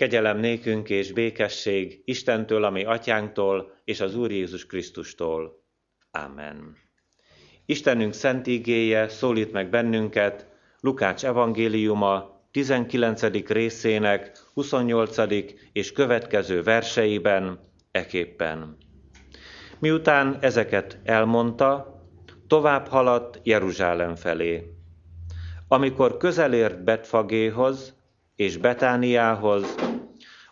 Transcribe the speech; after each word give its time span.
Kegyelem 0.00 0.38
nékünk 0.38 0.90
és 0.90 1.12
békesség 1.12 2.02
Istentől, 2.04 2.64
ami 2.64 2.84
atyánktól, 2.84 3.74
és 3.84 4.00
az 4.00 4.16
Úr 4.16 4.30
Jézus 4.30 4.66
Krisztustól. 4.66 5.62
Amen. 6.10 6.76
Istenünk 7.66 8.12
szent 8.12 8.46
igéje 8.46 9.08
szólít 9.08 9.52
meg 9.52 9.70
bennünket 9.70 10.46
Lukács 10.80 11.24
evangéliuma 11.24 12.40
19. 12.50 13.22
részének 13.46 14.38
28. 14.54 15.16
és 15.72 15.92
következő 15.92 16.62
verseiben, 16.62 17.60
eképpen. 17.90 18.76
Miután 19.78 20.38
ezeket 20.40 20.98
elmondta, 21.04 22.00
tovább 22.46 22.88
haladt 22.88 23.40
Jeruzsálem 23.42 24.14
felé. 24.14 24.74
Amikor 25.68 26.16
közelért 26.16 26.84
Betfagéhoz 26.84 27.99
és 28.40 28.56
Betániához, 28.56 29.74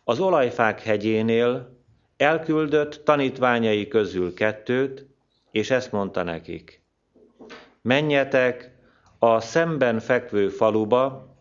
az 0.04 0.21
olajfák 0.21 0.82
hegyénél 0.82 1.79
elküldött 2.17 3.04
tanítványai 3.04 3.89
közül 3.89 4.35
kettőt, 4.35 5.07
és 5.50 5.71
ezt 5.71 5.93
mondta 5.93 6.22
nekik. 6.22 6.82
Menjetek 7.82 8.72
a 9.18 9.40
szemben 9.40 9.99
fekvő 10.00 10.49
faluba, 10.49 11.36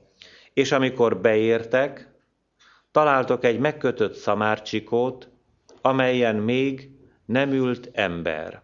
és 0.53 0.71
amikor 0.71 1.21
beértek, 1.21 2.11
találtok 2.91 3.43
egy 3.43 3.59
megkötött 3.59 4.13
szamárcsikót, 4.13 5.29
amelyen 5.81 6.35
még 6.35 6.89
nem 7.25 7.51
ült 7.51 7.89
ember. 7.93 8.61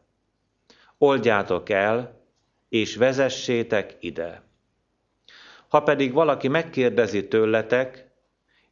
Oldjátok 0.98 1.70
el, 1.70 2.22
és 2.70 2.96
vezessétek 2.96 3.98
ide. 4.00 4.44
Ha 5.74 5.84
pedig 5.84 6.14
valaki 6.14 6.48
megkérdezi 6.48 7.28
tőletek, 7.28 8.08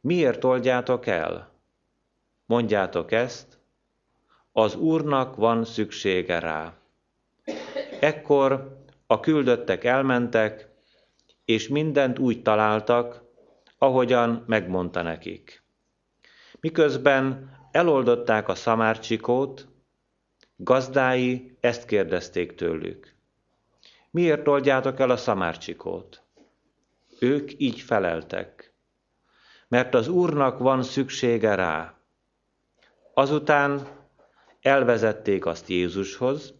miért 0.00 0.44
oldjátok 0.44 1.06
el? 1.06 1.52
Mondjátok 2.46 3.12
ezt, 3.12 3.58
az 4.52 4.74
Úrnak 4.74 5.36
van 5.36 5.64
szüksége 5.64 6.38
rá. 6.38 6.74
Ekkor 8.00 8.78
a 9.06 9.20
küldöttek 9.20 9.84
elmentek, 9.84 10.68
és 11.44 11.68
mindent 11.68 12.18
úgy 12.18 12.42
találtak, 12.42 13.22
ahogyan 13.78 14.44
megmondta 14.46 15.02
nekik. 15.02 15.62
Miközben 16.60 17.56
eloldották 17.70 18.48
a 18.48 18.54
szamárcsikót, 18.54 19.68
gazdái 20.56 21.56
ezt 21.60 21.84
kérdezték 21.84 22.54
tőlük. 22.54 23.14
Miért 24.10 24.48
oldjátok 24.48 25.00
el 25.00 25.10
a 25.10 25.16
szamárcsikót? 25.16 26.22
Ők 27.22 27.52
így 27.56 27.80
feleltek. 27.80 28.74
Mert 29.68 29.94
az 29.94 30.08
Úrnak 30.08 30.58
van 30.58 30.82
szüksége 30.82 31.54
rá. 31.54 31.94
Azután 33.14 33.88
elvezették 34.60 35.46
azt 35.46 35.68
Jézushoz, 35.68 36.54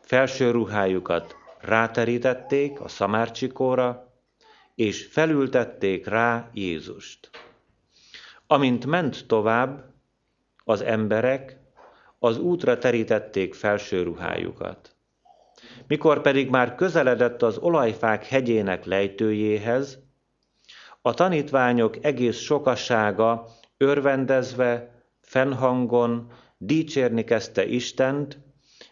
felső 0.00 0.50
ruhájukat 0.50 1.36
ráterítették 1.60 2.80
a 2.80 2.88
szamárcsikóra, 2.88 4.12
és 4.74 5.06
felültették 5.06 6.06
rá 6.06 6.50
Jézust. 6.52 7.30
Amint 8.46 8.86
ment 8.86 9.26
tovább, 9.26 9.94
az 10.64 10.80
emberek 10.80 11.58
az 12.18 12.38
útra 12.38 12.78
terítették 12.78 13.54
felső 13.54 14.02
ruhájukat. 14.02 14.91
Mikor 15.92 16.20
pedig 16.20 16.50
már 16.50 16.74
közeledett 16.74 17.42
az 17.42 17.58
olajfák 17.58 18.26
hegyének 18.26 18.84
lejtőjéhez, 18.84 19.98
a 21.02 21.14
tanítványok 21.14 22.04
egész 22.04 22.38
sokassága 22.38 23.48
örvendezve, 23.76 25.02
fennhangon 25.20 26.32
dicsérni 26.58 27.24
kezdte 27.24 27.66
Istent, 27.66 28.38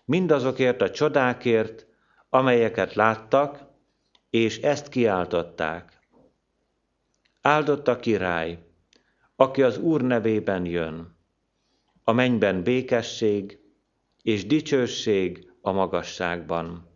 mindazokért 0.05 0.83
a 0.83 0.91
csodákért, 0.91 1.87
amelyeket 2.29 2.95
láttak, 2.95 3.67
és 4.31 4.59
ezt 4.61 4.89
kiáltották. 4.89 6.01
Áldott 7.41 7.89
a 7.89 7.97
király, 7.97 8.59
aki 9.37 9.63
az 9.63 9.79
Úr 9.79 10.03
nevében 10.03 10.67
jön, 10.67 11.17
a 12.05 12.13
mennyben 12.13 12.63
békesség 12.63 13.59
és 14.23 14.47
dicsőség 14.47 15.53
a 15.61 15.73
magasságban. 15.73 16.89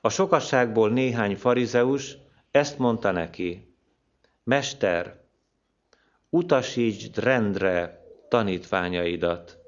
A 0.00 0.08
sokasságból 0.08 0.90
néhány 0.90 1.36
farizeus 1.36 2.16
ezt 2.50 2.78
mondta 2.78 3.10
neki, 3.10 3.74
Mester, 4.42 5.20
utasítsd 6.28 7.18
rendre 7.18 8.04
tanítványaidat. 8.28 9.58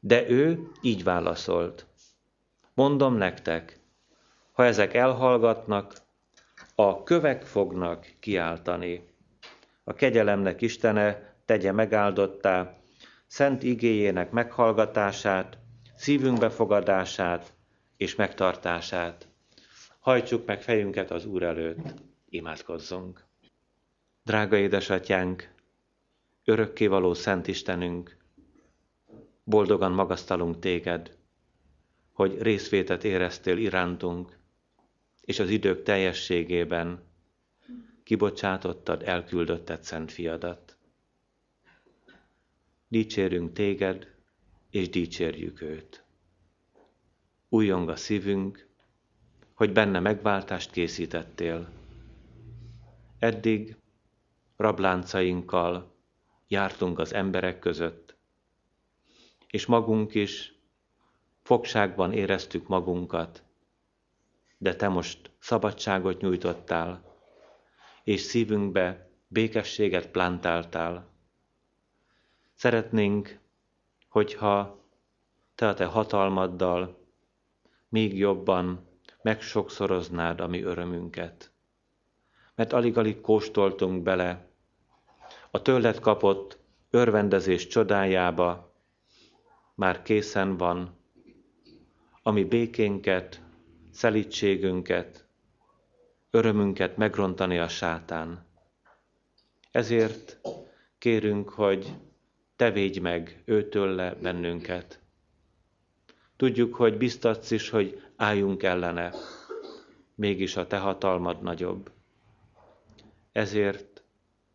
De 0.00 0.28
ő 0.28 0.70
így 0.82 1.04
válaszolt, 1.04 1.86
mondom 2.74 3.14
nektek, 3.14 3.80
ha 4.52 4.64
ezek 4.64 4.94
elhallgatnak, 4.94 5.92
a 6.74 7.02
kövek 7.02 7.42
fognak 7.42 8.06
kiáltani. 8.20 9.08
A 9.84 9.94
kegyelemnek 9.94 10.60
Istene 10.60 11.34
tegye 11.44 11.72
megáldottá, 11.72 12.76
szent 13.26 13.62
igéjének 13.62 14.30
meghallgatását, 14.30 15.58
szívünk 15.96 16.38
befogadását 16.38 17.52
és 17.96 18.14
megtartását. 18.14 19.27
Hajtsuk 20.08 20.46
meg 20.46 20.62
fejünket 20.62 21.10
az 21.10 21.24
Úr 21.26 21.42
előtt, 21.42 21.94
imádkozzunk. 22.28 23.24
Drága 24.24 24.56
édesatyánk, 24.56 25.52
örökkévaló 26.44 27.14
Szent 27.14 27.46
Istenünk, 27.46 28.16
boldogan 29.44 29.92
magasztalunk 29.92 30.58
téged, 30.58 31.16
hogy 32.12 32.42
részvétet 32.42 33.04
éreztél 33.04 33.56
irántunk, 33.56 34.38
és 35.20 35.38
az 35.38 35.50
idők 35.50 35.82
teljességében 35.82 37.02
kibocsátottad, 38.02 39.02
elküldötted 39.02 39.82
szent 39.82 40.12
fiadat. 40.12 40.76
Dicsérünk 42.88 43.52
téged, 43.52 44.14
és 44.70 44.88
dicsérjük 44.88 45.60
őt. 45.60 46.04
Újjong 47.48 47.88
a 47.88 47.96
szívünk, 47.96 48.67
hogy 49.58 49.72
benne 49.72 50.00
megváltást 50.00 50.70
készítettél. 50.70 51.68
Eddig 53.18 53.76
rabláncainkkal 54.56 55.94
jártunk 56.48 56.98
az 56.98 57.12
emberek 57.12 57.58
között, 57.58 58.16
és 59.46 59.66
magunk 59.66 60.14
is 60.14 60.54
fogságban 61.42 62.12
éreztük 62.12 62.68
magunkat, 62.68 63.42
de 64.58 64.76
te 64.76 64.88
most 64.88 65.30
szabadságot 65.38 66.20
nyújtottál, 66.20 67.16
és 68.04 68.20
szívünkbe 68.20 69.10
békességet 69.28 70.08
plántáltál. 70.08 71.08
Szeretnénk, 72.54 73.38
hogyha 74.08 74.84
te 75.54 75.68
a 75.68 75.74
te 75.74 75.84
hatalmaddal 75.84 77.06
még 77.88 78.18
jobban 78.18 78.87
megsokszoroznád 79.28 80.40
a 80.40 80.46
mi 80.46 80.62
örömünket. 80.62 81.50
Mert 82.54 82.72
alig-alig 82.72 83.20
kóstoltunk 83.20 84.02
bele 84.02 84.48
a 85.50 85.62
tőled 85.62 85.98
kapott 85.98 86.58
örvendezés 86.90 87.66
csodájába, 87.66 88.72
már 89.74 90.02
készen 90.02 90.56
van, 90.56 90.96
ami 92.22 92.44
békénket, 92.44 93.42
szelítségünket, 93.90 95.26
örömünket 96.30 96.96
megrontani 96.96 97.58
a 97.58 97.68
sátán. 97.68 98.46
Ezért 99.70 100.40
kérünk, 100.98 101.48
hogy 101.48 101.94
te 102.56 102.70
védj 102.70 102.98
meg 102.98 103.42
őtől 103.44 104.14
bennünket. 104.22 105.00
Tudjuk, 106.38 106.74
hogy 106.74 106.96
biztatsz 106.96 107.50
is, 107.50 107.70
hogy 107.70 108.02
álljunk 108.16 108.62
ellene, 108.62 109.14
mégis 110.14 110.56
a 110.56 110.66
te 110.66 110.78
hatalmad 110.78 111.42
nagyobb. 111.42 111.90
Ezért 113.32 114.02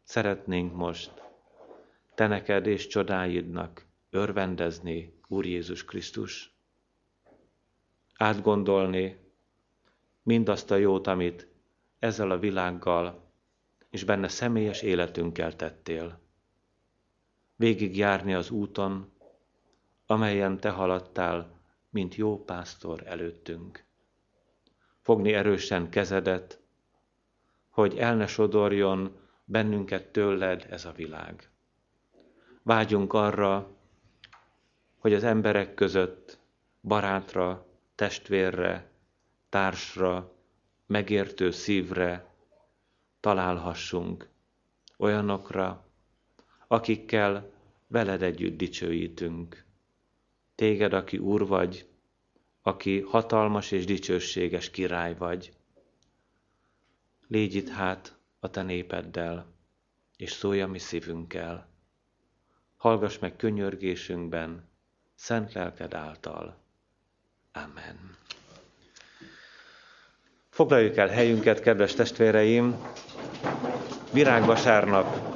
szeretnénk 0.03 0.73
most 0.75 1.11
te 2.15 2.27
neked 2.27 2.65
és 2.67 2.87
csodáidnak 2.87 3.85
örvendezni, 4.09 5.13
Úr 5.27 5.45
Jézus 5.45 5.85
Krisztus. 5.85 6.53
Átgondolni 8.17 9.17
mindazt 10.21 10.71
a 10.71 10.75
jót, 10.75 11.07
amit 11.07 11.47
ezzel 11.99 12.31
a 12.31 12.39
világgal 12.39 13.31
és 13.89 14.03
benne 14.03 14.27
személyes 14.27 14.81
életünkkel 14.81 15.55
tettél. 15.55 16.19
Végig 17.55 17.97
járni 17.97 18.33
az 18.33 18.49
úton, 18.49 19.11
amelyen 20.05 20.59
te 20.59 20.69
haladtál, 20.69 21.52
mint 21.93 22.15
jó 22.15 22.43
pásztor 22.43 23.03
előttünk. 23.07 23.83
Fogni 25.01 25.33
erősen 25.33 25.89
kezedet, 25.89 26.59
hogy 27.69 27.97
el 27.97 28.15
ne 28.15 28.27
sodorjon 28.27 29.17
bennünket 29.45 30.11
tőled 30.11 30.65
ez 30.69 30.85
a 30.85 30.91
világ. 30.91 31.49
Vágyunk 32.63 33.13
arra, 33.13 33.67
hogy 34.97 35.13
az 35.13 35.23
emberek 35.23 35.73
között 35.73 36.39
barátra, 36.81 37.65
testvérre, 37.95 38.89
társra, 39.49 40.31
megértő 40.85 41.51
szívre 41.51 42.25
találhassunk, 43.19 44.29
olyanokra, 44.97 45.85
akikkel 46.67 47.51
veled 47.87 48.21
együtt 48.21 48.57
dicsőítünk. 48.57 49.65
Téged, 50.55 50.93
aki 50.93 51.17
Úr 51.17 51.47
vagy, 51.47 51.87
aki 52.61 53.01
hatalmas 53.01 53.71
és 53.71 53.85
dicsőséges 53.85 54.69
király 54.69 55.15
vagy. 55.15 55.53
Légy 57.27 57.55
itt 57.55 57.69
hát 57.69 58.17
a 58.39 58.49
te 58.49 58.61
népeddel, 58.61 59.53
és 60.17 60.31
szólj 60.31 60.61
a 60.61 60.67
mi 60.67 60.79
szívünkkel. 60.79 61.67
Hallgass 62.77 63.17
meg 63.17 63.35
könyörgésünkben, 63.35 64.69
szent 65.15 65.53
lelked 65.53 65.93
által. 65.93 66.57
Amen. 67.51 68.17
Foglaljuk 70.49 70.95
el 70.95 71.07
helyünket, 71.07 71.59
kedves 71.59 71.93
testvéreim! 71.93 72.75
Virágvasárnap 74.13 75.35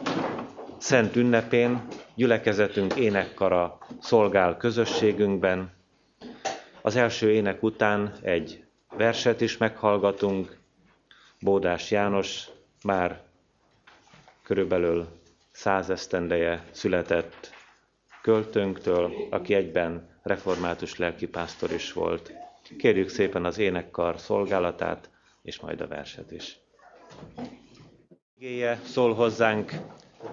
szent 0.78 1.16
ünnepén 1.16 1.88
gyülekezetünk 2.18 2.96
énekkara 2.96 3.78
szolgál 4.02 4.58
közösségünkben. 4.58 5.72
Az 6.82 6.96
első 6.96 7.32
ének 7.32 7.64
után 7.64 8.14
egy 8.22 8.64
verset 8.98 9.42
is 9.42 9.58
meghallgatunk. 9.58 10.58
Bódás 11.42 11.92
János 11.92 12.48
már 12.84 13.22
körülbelül 14.44 15.08
száz 15.52 15.90
esztendeje 15.90 16.64
született 16.72 17.52
költőnktől, 18.22 19.12
aki 19.30 19.54
egyben 19.54 20.10
református 20.24 20.98
lelkipásztor 20.98 21.72
is 21.72 21.94
volt. 21.94 22.32
Kérjük 22.78 23.10
szépen 23.10 23.46
az 23.46 23.58
énekkar 23.58 24.20
szolgálatát, 24.20 25.10
és 25.42 25.60
majd 25.60 25.82
a 25.82 25.88
verset 25.88 26.32
is. 26.32 26.60
Igéje 28.38 28.80
szól 28.86 29.14
hozzánk 29.14 29.72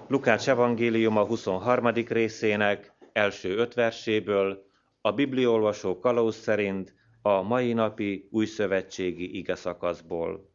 Lukács 0.07 0.49
evangéliuma 0.49 1.25
23. 1.25 1.87
részének 2.07 2.93
első 3.13 3.55
öt 3.55 3.73
verséből, 3.73 4.65
a 5.01 5.11
bibliolvasó 5.11 5.99
kalauz 5.99 6.35
szerint 6.35 6.93
a 7.21 7.41
mai 7.41 7.73
napi 7.73 8.27
újszövetségi 8.31 9.37
ige 9.37 9.55
szakaszból. 9.55 10.49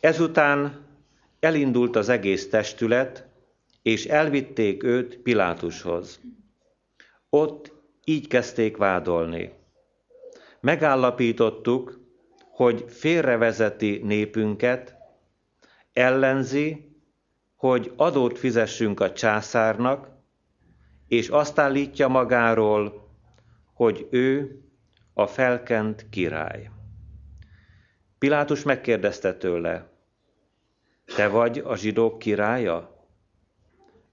Ezután 0.00 0.86
elindult 1.40 1.96
az 1.96 2.08
egész 2.08 2.48
testület, 2.48 3.28
és 3.82 4.04
elvitték 4.06 4.82
őt 4.82 5.18
Pilátushoz. 5.18 6.20
Ott 7.30 7.72
így 8.04 8.26
kezdték 8.26 8.76
vádolni. 8.76 9.52
Megállapítottuk, 10.60 12.00
hogy 12.50 12.84
félrevezeti 12.88 14.00
népünket, 14.04 14.96
ellenzi, 15.92 16.87
hogy 17.58 17.92
adót 17.96 18.38
fizessünk 18.38 19.00
a 19.00 19.12
császárnak, 19.12 20.08
és 21.08 21.28
azt 21.28 21.58
állítja 21.58 22.08
magáról, 22.08 23.08
hogy 23.72 24.06
ő 24.10 24.60
a 25.12 25.26
felkent 25.26 26.08
király. 26.10 26.70
Pilátus 28.18 28.62
megkérdezte 28.62 29.34
tőle, 29.34 29.88
te 31.16 31.28
vagy 31.28 31.58
a 31.58 31.76
zsidók 31.76 32.18
királya? 32.18 33.06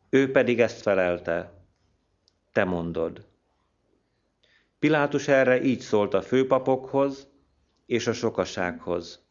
Ő 0.10 0.32
pedig 0.32 0.60
ezt 0.60 0.82
felelte, 0.82 1.54
te 2.52 2.64
mondod. 2.64 3.26
Pilátus 4.80 5.28
erre 5.28 5.62
így 5.62 5.80
szólt 5.80 6.14
a 6.14 6.22
főpapokhoz 6.22 7.28
és 7.86 8.08
a 8.08 8.14
sokasághoz. 8.14 9.25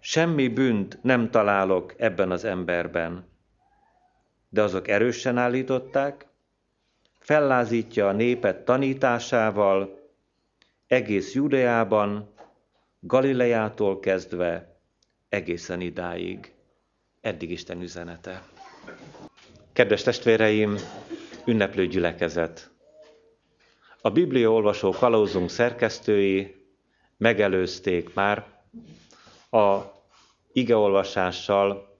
Semmi 0.00 0.48
bűnt 0.48 0.98
nem 1.02 1.30
találok 1.30 1.94
ebben 1.96 2.30
az 2.30 2.44
emberben. 2.44 3.26
De 4.48 4.62
azok 4.62 4.88
erősen 4.88 5.38
állították, 5.38 6.26
fellázítja 7.18 8.08
a 8.08 8.12
népet 8.12 8.64
tanításával, 8.64 10.10
egész 10.86 11.34
Judeában, 11.34 12.32
Galileától 13.00 14.00
kezdve 14.00 14.80
egészen 15.28 15.80
idáig. 15.80 16.52
Eddig 17.20 17.50
Isten 17.50 17.82
üzenete. 17.82 18.42
Kedves 19.72 20.02
testvéreim, 20.02 20.76
ünneplő 21.46 21.86
gyülekezet! 21.86 22.70
A 24.00 24.10
Biblia 24.10 24.52
olvasó 24.52 24.90
kalauzunk 24.90 25.50
szerkesztői 25.50 26.54
megelőzték 27.16 28.14
már 28.14 28.46
a 29.50 29.80
igeolvasással, 30.52 31.96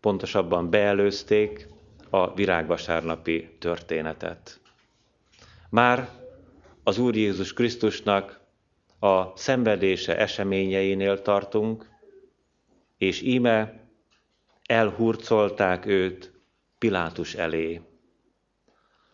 pontosabban 0.00 0.70
beelőzték 0.70 1.68
a 2.10 2.34
virágvasárnapi 2.34 3.56
történetet. 3.58 4.60
Már 5.70 6.08
az 6.82 6.98
Úr 6.98 7.16
Jézus 7.16 7.52
Krisztusnak 7.52 8.40
a 8.98 9.36
szenvedése 9.36 10.18
eseményeinél 10.18 11.22
tartunk, 11.22 11.88
és 12.98 13.22
íme 13.22 13.80
elhurcolták 14.66 15.86
őt 15.86 16.32
Pilátus 16.78 17.34
elé. 17.34 17.80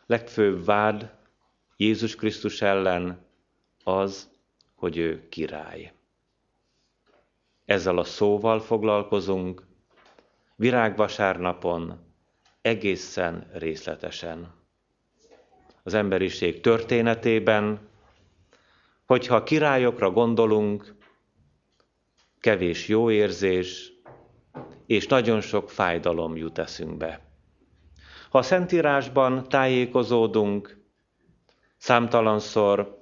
Legfőbb 0.06 0.64
vád 0.64 1.14
Jézus 1.76 2.14
Krisztus 2.14 2.62
ellen 2.62 3.26
az, 3.84 4.30
hogy 4.74 4.96
ő 4.96 5.28
király. 5.28 5.95
Ezzel 7.66 7.98
a 7.98 8.04
szóval 8.04 8.60
foglalkozunk 8.60 9.66
virágvasárnapon 10.56 12.00
egészen 12.60 13.50
részletesen. 13.52 14.54
Az 15.82 15.94
emberiség 15.94 16.60
történetében, 16.60 17.88
hogyha 19.06 19.42
királyokra 19.42 20.10
gondolunk, 20.10 20.94
kevés 22.40 22.88
jó 22.88 23.10
érzés 23.10 23.92
és 24.86 25.06
nagyon 25.06 25.40
sok 25.40 25.70
fájdalom 25.70 26.36
jut 26.36 26.58
eszünkbe. 26.58 27.20
Ha 28.30 28.38
a 28.38 28.42
Szentírásban 28.42 29.48
tájékozódunk, 29.48 30.80
számtalanszor 31.76 32.98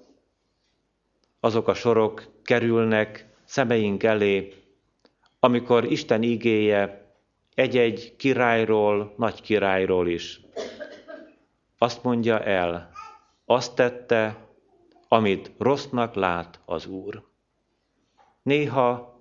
azok 1.40 1.68
a 1.68 1.74
sorok 1.74 2.24
kerülnek 2.42 3.28
szemeink 3.44 4.02
elé, 4.02 4.63
amikor 5.44 5.84
Isten 5.84 6.22
igéje 6.22 7.12
egy-egy 7.54 8.14
királyról, 8.16 9.14
nagy 9.16 9.40
királyról 9.40 10.08
is 10.08 10.40
azt 11.78 12.02
mondja 12.02 12.40
el, 12.40 12.90
azt 13.44 13.74
tette, 13.74 14.48
amit 15.08 15.50
rossznak 15.58 16.14
lát 16.14 16.60
az 16.64 16.86
Úr. 16.86 17.24
Néha 18.42 19.20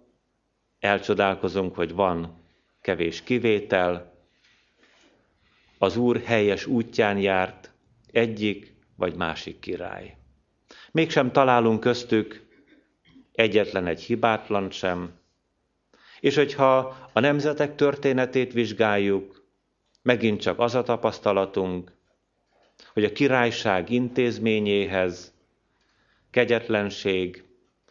elcsodálkozunk, 0.80 1.76
hogy 1.76 1.94
van 1.94 2.44
kevés 2.82 3.24
kivétel, 3.24 4.14
az 5.78 5.98
Úr 5.98 6.22
helyes 6.22 6.66
útján 6.66 7.18
járt 7.18 7.72
egyik 8.12 8.76
vagy 8.96 9.16
másik 9.16 9.60
király. 9.60 10.18
Mégsem 10.92 11.32
találunk 11.32 11.80
köztük 11.80 12.48
egyetlen 13.32 13.88
egy 13.88 14.02
hibátlan 14.02 14.72
sem, 14.72 15.22
és 16.24 16.36
hogyha 16.36 16.78
a 17.14 17.20
nemzetek 17.20 17.76
történetét 17.76 18.54
vizsgáljuk, 18.54 19.46
megint 20.02 20.42
csak 20.42 20.60
az 20.60 20.76
a 20.76 20.84
tapasztalatunk, 20.84 21.92
hogy 22.94 23.04
a 23.04 23.12
királyság 23.12 23.90
intézményéhez 23.90 25.34
kegyetlenség, 26.30 27.44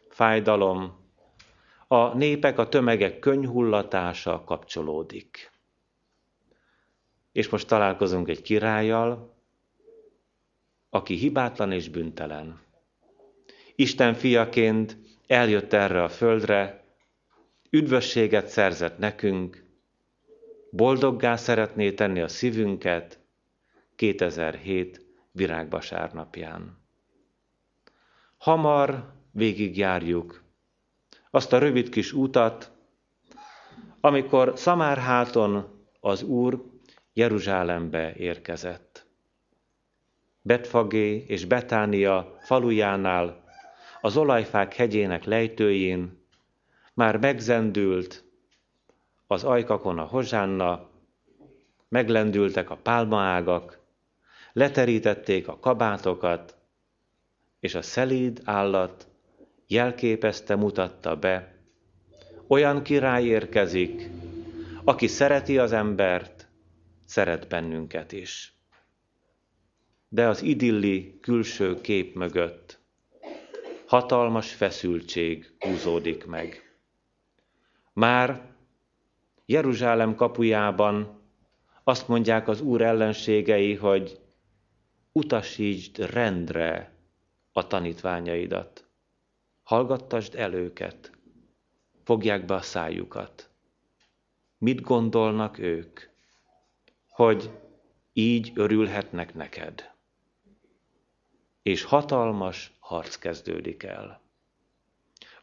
fájdalom, 0.08 0.98
a 1.88 2.14
népek, 2.14 2.58
a 2.58 2.68
tömegek 2.68 3.18
könyhullatása 3.18 4.44
kapcsolódik. 4.44 5.50
És 7.32 7.48
most 7.48 7.66
találkozunk 7.66 8.28
egy 8.28 8.42
királlyal, 8.42 9.34
aki 10.90 11.14
hibátlan 11.14 11.72
és 11.72 11.88
büntelen. 11.88 12.60
Isten 13.74 14.14
fiaként 14.14 14.96
eljött 15.26 15.72
erre 15.72 16.02
a 16.02 16.08
földre, 16.08 16.81
üdvösséget 17.74 18.48
szerzett 18.48 18.98
nekünk, 18.98 19.64
boldoggá 20.70 21.36
szeretné 21.36 21.92
tenni 21.92 22.20
a 22.20 22.28
szívünket 22.28 23.20
2007 23.96 25.06
virágbasárnapján. 25.30 26.78
Hamar 28.38 29.12
végigjárjuk 29.30 30.42
azt 31.30 31.52
a 31.52 31.58
rövid 31.58 31.88
kis 31.88 32.12
útat, 32.12 32.72
amikor 34.00 34.52
Szamárháton 34.56 35.84
az 36.00 36.22
Úr 36.22 36.64
Jeruzsálembe 37.12 38.14
érkezett. 38.14 39.06
Betfagé 40.40 41.24
és 41.26 41.44
Betánia 41.44 42.36
falujánál, 42.40 43.44
az 44.00 44.16
olajfák 44.16 44.74
hegyének 44.74 45.24
lejtőjén 45.24 46.21
már 46.94 47.16
megzendült 47.16 48.24
az 49.26 49.44
ajkakon 49.44 49.98
a 49.98 50.04
hozsánna, 50.04 50.88
meglendültek 51.88 52.70
a 52.70 52.76
pálmaágak, 52.76 53.78
leterítették 54.52 55.48
a 55.48 55.58
kabátokat, 55.58 56.56
és 57.60 57.74
a 57.74 57.82
szelíd 57.82 58.40
állat 58.44 59.06
jelképezte, 59.66 60.56
mutatta 60.56 61.16
be, 61.16 61.56
olyan 62.46 62.82
király 62.82 63.24
érkezik, 63.24 64.10
aki 64.84 65.06
szereti 65.06 65.58
az 65.58 65.72
embert, 65.72 66.48
szeret 67.04 67.48
bennünket 67.48 68.12
is. 68.12 68.56
De 70.08 70.28
az 70.28 70.42
idilli 70.42 71.18
külső 71.20 71.80
kép 71.80 72.14
mögött 72.14 72.78
hatalmas 73.86 74.52
feszültség 74.52 75.52
húzódik 75.58 76.26
meg. 76.26 76.71
Már 77.92 78.54
Jeruzsálem 79.46 80.14
kapujában 80.14 81.20
azt 81.84 82.08
mondják 82.08 82.48
az 82.48 82.60
Úr 82.60 82.82
ellenségei, 82.82 83.74
hogy 83.74 84.20
utasítsd 85.12 85.98
rendre 85.98 86.92
a 87.52 87.66
tanítványaidat. 87.66 88.86
Hallgattasd 89.62 90.34
el 90.34 90.54
őket, 90.54 91.12
fogják 92.04 92.44
be 92.44 92.54
a 92.54 92.60
szájukat. 92.60 93.50
Mit 94.58 94.80
gondolnak 94.80 95.58
ők, 95.58 96.00
hogy 97.08 97.50
így 98.12 98.52
örülhetnek 98.54 99.34
neked? 99.34 99.90
És 101.62 101.82
hatalmas 101.82 102.72
harc 102.78 103.16
kezdődik 103.16 103.82
el. 103.82 104.20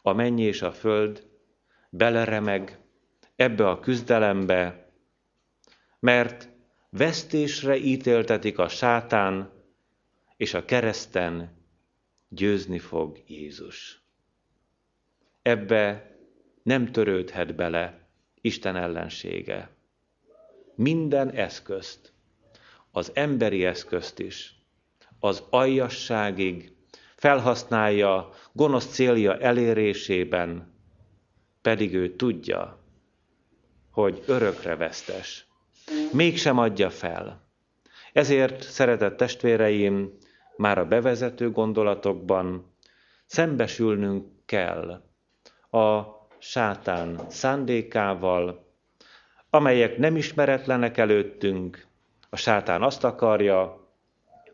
A 0.01 0.13
mennyi 0.13 0.41
és 0.44 0.62
a 0.62 0.72
föld 0.72 1.28
beleremeg 1.89 2.79
ebbe 3.36 3.69
a 3.69 3.79
küzdelembe, 3.79 4.91
mert 6.00 6.50
vesztésre 6.89 7.75
ítéltetik 7.75 8.58
a 8.58 8.67
sátán, 8.67 9.51
és 10.38 10.53
a 10.53 10.65
kereszten 10.65 11.58
győzni 12.27 12.79
fog 12.79 13.24
Jézus. 13.27 14.03
Ebbe 15.41 16.12
nem 16.63 16.91
törődhet 16.91 17.55
bele 17.55 18.08
Isten 18.41 18.75
ellensége. 18.75 19.69
Minden 20.75 21.31
eszközt, 21.31 22.13
az 22.91 23.12
emberi 23.13 23.65
eszközt 23.65 24.19
is, 24.19 24.55
az 25.19 25.43
aljasságig 25.50 26.74
felhasználja 27.15 28.29
gonosz 28.51 28.88
célja 28.93 29.38
elérésében, 29.38 30.74
pedig 31.61 31.93
ő 31.93 32.15
tudja, 32.15 32.79
hogy 33.91 34.23
örökre 34.25 34.75
vesztes. 34.75 35.47
Mégsem 36.11 36.57
adja 36.57 36.89
fel. 36.89 37.47
Ezért, 38.13 38.61
szeretett 38.61 39.17
testvéreim, 39.17 40.17
már 40.57 40.77
a 40.77 40.85
bevezető 40.85 41.51
gondolatokban 41.51 42.73
szembesülnünk 43.25 44.27
kell 44.45 45.01
a 45.71 46.03
sátán 46.37 47.19
szándékával, 47.29 48.67
amelyek 49.49 49.97
nem 49.97 50.15
ismeretlenek 50.15 50.97
előttünk. 50.97 51.85
A 52.29 52.35
sátán 52.35 52.81
azt 52.81 53.03
akarja, 53.03 53.87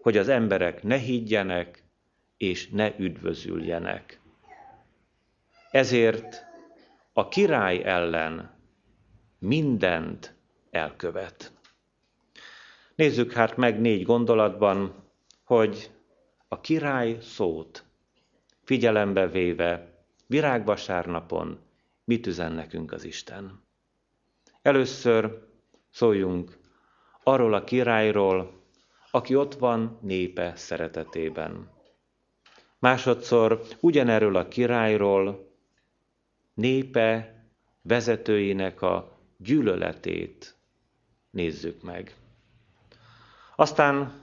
hogy 0.01 0.17
az 0.17 0.29
emberek 0.29 0.83
ne 0.83 0.97
higgyenek 0.97 1.83
és 2.37 2.69
ne 2.69 2.91
üdvözüljenek. 2.97 4.19
Ezért 5.71 6.44
a 7.17 7.27
király 7.27 7.83
ellen 7.83 8.51
mindent 9.39 10.35
elkövet. 10.69 11.51
Nézzük 12.95 13.31
hát 13.31 13.57
meg 13.57 13.79
négy 13.81 14.03
gondolatban, 14.03 15.03
hogy 15.43 15.91
a 16.47 16.61
király 16.61 17.17
szót 17.21 17.83
figyelembe 18.63 19.27
véve 19.27 19.93
virágvasárnapon 20.27 21.59
mit 22.03 22.27
üzen 22.27 22.51
nekünk 22.51 22.91
az 22.91 23.03
Isten. 23.03 23.63
Először 24.61 25.47
szóljunk 25.89 26.57
arról 27.23 27.53
a 27.53 27.63
királyról, 27.63 28.63
aki 29.11 29.35
ott 29.35 29.53
van 29.53 29.99
népe 30.01 30.55
szeretetében. 30.55 31.69
Másodszor 32.79 33.61
ugyanerről 33.79 34.35
a 34.35 34.47
királyról, 34.47 35.44
népe 36.55 37.35
vezetőinek 37.81 38.81
a 38.81 39.11
gyűlöletét 39.37 40.55
nézzük 41.29 41.81
meg. 41.83 42.15
Aztán 43.55 44.13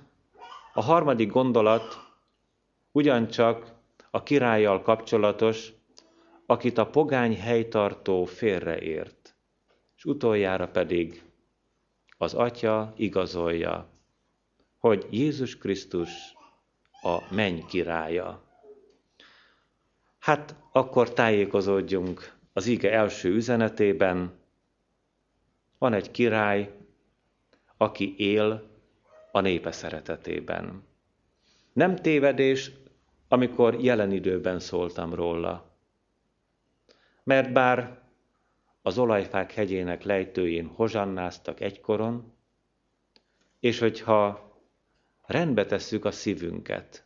a 0.73 0.83
harmadik 0.83 1.31
gondolat 1.31 2.11
ugyancsak 2.93 3.73
a 4.11 4.23
királlyal 4.23 4.83
kapcsolatos, 4.83 5.73
akit 6.47 6.79
a 6.79 6.87
pogány 6.87 7.41
helytartó 7.41 8.25
félreért, 8.25 9.35
és 9.97 10.05
utoljára 10.05 10.69
pedig 10.69 11.23
az 12.19 12.35
Atya 12.35 12.93
igazolja, 12.97 13.89
hogy 14.79 15.07
Jézus 15.11 15.59
Krisztus 15.59 16.11
a 17.03 17.35
menny 17.35 17.61
királya. 17.67 18.43
Hát 20.23 20.55
akkor 20.73 21.13
tájékozódjunk 21.13 22.37
az 22.53 22.67
ige 22.67 22.93
első 22.93 23.31
üzenetében. 23.31 24.33
Van 25.79 25.93
egy 25.93 26.11
király, 26.11 26.71
aki 27.77 28.15
él 28.19 28.71
a 29.33 29.41
népe 29.41 29.73
szeretetében. 29.73 30.85
Nem 31.73 31.97
tévedés, 31.97 32.71
amikor 33.29 33.75
jelen 33.81 34.13
időben 34.13 34.59
szóltam 34.59 35.15
róla. 35.15 35.71
Mert 37.23 37.53
bár 37.53 38.01
az 38.83 38.99
olajfák 38.99 39.53
hegyének 39.53 40.03
lejtőjén 40.03 40.67
hozsannáztak 40.67 41.61
egykoron, 41.61 42.33
és 43.61 43.79
hogyha 43.79 44.53
rendbe 45.27 45.67
tesszük 45.67 46.05
a 46.05 46.11
szívünket, 46.11 47.05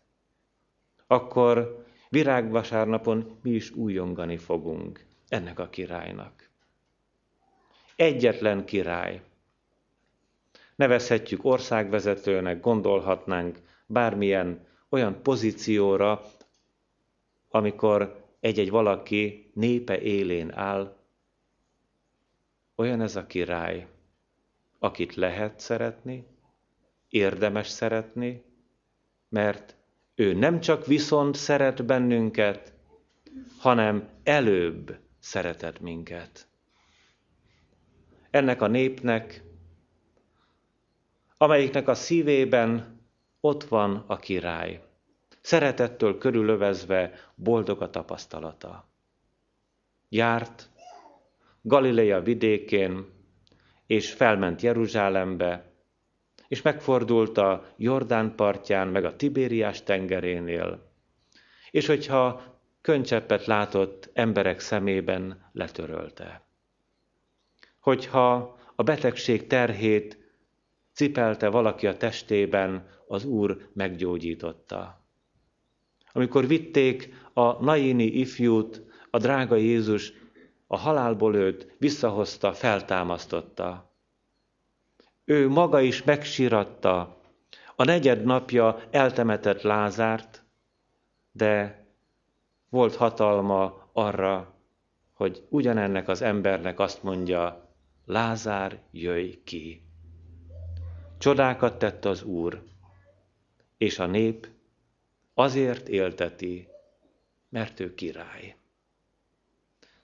akkor 1.07 1.86
virágvasárnapon 2.09 3.39
mi 3.43 3.51
is 3.51 3.71
újongani 3.71 4.37
fogunk 4.37 5.05
ennek 5.29 5.59
a 5.59 5.69
királynak. 5.69 6.51
Egyetlen 7.97 8.65
király, 8.65 9.23
nevezhetjük 10.77 11.45
országvezetőnek, 11.45 12.61
gondolhatnánk 12.61 13.59
bármilyen 13.87 14.67
olyan 14.89 15.23
pozícióra, 15.23 16.23
amikor 17.49 18.25
egy-egy 18.41 18.71
valaki 18.71 19.51
népe 19.55 20.01
élén 20.01 20.53
áll, 20.53 20.97
olyan 22.75 23.01
ez 23.01 23.17
a 23.17 23.27
király, 23.27 23.87
akit 24.79 25.15
lehet 25.15 25.61
szeretni, 25.61 26.27
érdemes 27.09 27.69
szeretni, 27.69 28.43
mert 29.29 29.76
ő 30.17 30.33
nem 30.35 30.61
csak 30.61 30.87
viszont 30.87 31.35
szeret 31.35 31.85
bennünket, 31.85 32.73
hanem 33.59 34.09
előbb 34.23 34.99
szeretett 35.19 35.81
minket. 35.81 36.49
Ennek 38.31 38.63
a 38.63 38.67
népnek 38.67 39.47
amelyiknek 41.39 41.89
a 41.89 41.95
szívében 41.95 43.01
ott 43.41 43.65
van 43.65 44.05
a 44.07 44.17
király, 44.17 44.83
szeretettől 45.41 46.19
körülövezve 46.19 47.13
boldog 47.35 47.83
a 47.83 47.91
tapasztalata. 47.91 48.89
Járt 50.09 50.71
Galilea 51.63 52.21
vidékén, 52.21 53.07
és 53.87 54.13
felment 54.13 54.63
Jeruzsálembe, 54.63 55.73
és 56.49 56.63
megfordult 56.63 57.39
a 57.39 57.65
Jordán 57.77 58.35
partján, 58.35 58.89
meg 58.89 59.05
a 59.05 59.17
Tibériás 59.17 59.83
tengerénél, 59.83 60.93
és 61.71 61.87
hogyha 61.87 62.43
könycseppet 62.81 63.47
látott 63.47 64.11
emberek 64.13 64.61
szemében, 64.61 65.51
letörölte. 65.53 66.47
Hogyha 67.81 68.59
a 68.75 68.83
betegség 68.83 69.47
terhét 69.47 70.19
cipelte 70.93 71.49
valaki 71.49 71.87
a 71.87 71.97
testében, 71.97 72.89
az 73.07 73.25
Úr 73.25 73.69
meggyógyította. 73.73 75.05
Amikor 76.13 76.47
vitték 76.47 77.15
a 77.33 77.65
naini 77.65 78.05
ifjút, 78.05 78.83
a 79.11 79.19
drága 79.19 79.57
Jézus 79.57 80.13
a 80.67 80.77
halálból 80.77 81.35
őt 81.35 81.75
visszahozta, 81.79 82.53
feltámasztotta. 82.53 83.96
Ő 85.29 85.49
maga 85.49 85.81
is 85.81 86.03
megsíratta 86.03 87.17
a 87.77 87.85
negyed 87.85 88.25
napja 88.25 88.83
eltemetett 88.91 89.63
Lázárt, 89.63 90.45
de 91.33 91.85
volt 92.69 92.97
hatalma 92.97 93.89
arra, 93.93 94.55
hogy 95.13 95.47
ugyanennek 95.49 96.09
az 96.09 96.23
embernek 96.23 96.79
azt 96.79 97.03
mondja, 97.03 97.71
Lázár, 98.05 98.81
jöjj 98.91 99.39
ki. 99.45 99.83
Csodákat 101.19 101.79
tett 101.79 102.05
az 102.05 102.23
Úr, 102.23 102.63
és 103.77 103.99
a 103.99 104.07
nép 104.07 104.49
azért 105.35 105.89
élteti, 105.89 106.69
mert 107.49 107.81
ő 107.81 107.95
király. 107.95 108.57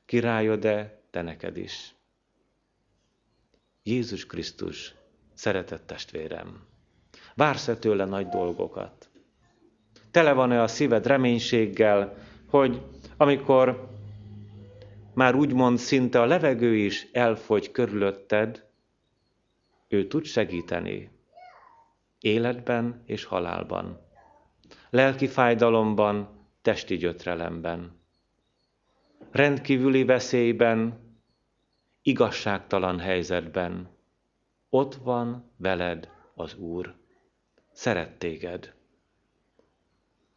Királyod-e 0.05 1.01
te 1.11 1.23
neked 1.23 1.57
is? 1.57 1.95
Jézus 3.83 4.27
Krisztus, 4.27 4.95
szeretett 5.43 5.87
testvérem, 5.87 6.67
vársz-e 7.35 7.77
tőle 7.77 8.05
nagy 8.05 8.29
dolgokat? 8.29 9.11
Tele 10.11 10.33
van-e 10.33 10.63
a 10.63 10.67
szíved 10.67 11.07
reménységgel, 11.07 12.15
hogy 12.47 12.83
amikor 13.17 13.89
már 15.15 15.35
úgymond 15.35 15.79
szinte 15.79 16.21
a 16.21 16.25
levegő 16.25 16.77
is 16.77 17.09
elfogy 17.13 17.71
körülötted, 17.71 18.67
ő 19.89 20.07
tud 20.07 20.25
segíteni 20.25 21.11
életben 22.21 23.03
és 23.07 23.25
halálban, 23.25 24.01
lelki 24.91 25.27
fájdalomban, 25.27 26.29
testi 26.61 26.97
gyötrelemben, 26.97 28.01
rendkívüli 29.31 30.05
veszélyben, 30.05 30.99
igazságtalan 32.03 32.99
helyzetben. 32.99 33.92
Ott 34.75 34.95
van 34.95 35.51
veled 35.57 36.11
az 36.35 36.55
Úr. 36.55 36.95
Szeret 37.73 38.19
téged. 38.19 38.75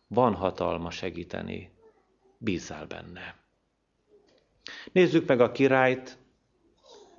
Van 0.08 0.34
hatalma 0.34 0.90
segíteni. 0.90 1.72
Bízzál 2.38 2.86
benne. 2.86 3.36
Nézzük 4.92 5.28
meg 5.28 5.40
a 5.40 5.52
királyt, 5.52 6.18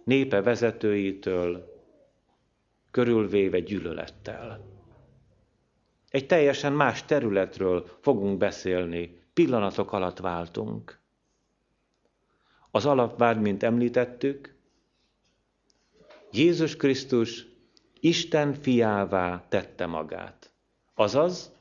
népe 0.04 0.42
vezetőitől, 0.42 1.82
körülvéve 2.90 3.61
gyűlölettel. 3.61 4.64
Egy 6.08 6.26
teljesen 6.26 6.73
más 6.73 7.04
területről 7.04 7.99
fogunk 8.00 8.38
beszélni, 8.38 9.20
pillanatok 9.32 9.92
alatt 9.92 10.18
váltunk. 10.18 11.00
Az 12.70 12.87
alapvád, 12.87 13.40
mint 13.40 13.62
említettük, 13.62 14.56
Jézus 16.37 16.76
Krisztus 16.76 17.47
Isten 18.00 18.55
fiává 18.55 19.47
tette 19.49 19.87
magát. 19.87 20.50
Azaz, 20.95 21.52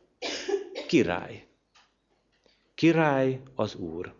király. 0.87 1.47
Király 2.73 3.41
az 3.55 3.75
Úr. 3.75 4.13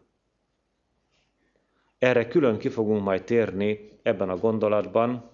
Erre 1.98 2.28
külön 2.28 2.58
ki 2.58 2.70
fogunk 2.70 3.04
majd 3.04 3.24
térni 3.24 3.90
ebben 4.04 4.30
a 4.30 4.38
gondolatban, 4.38 5.30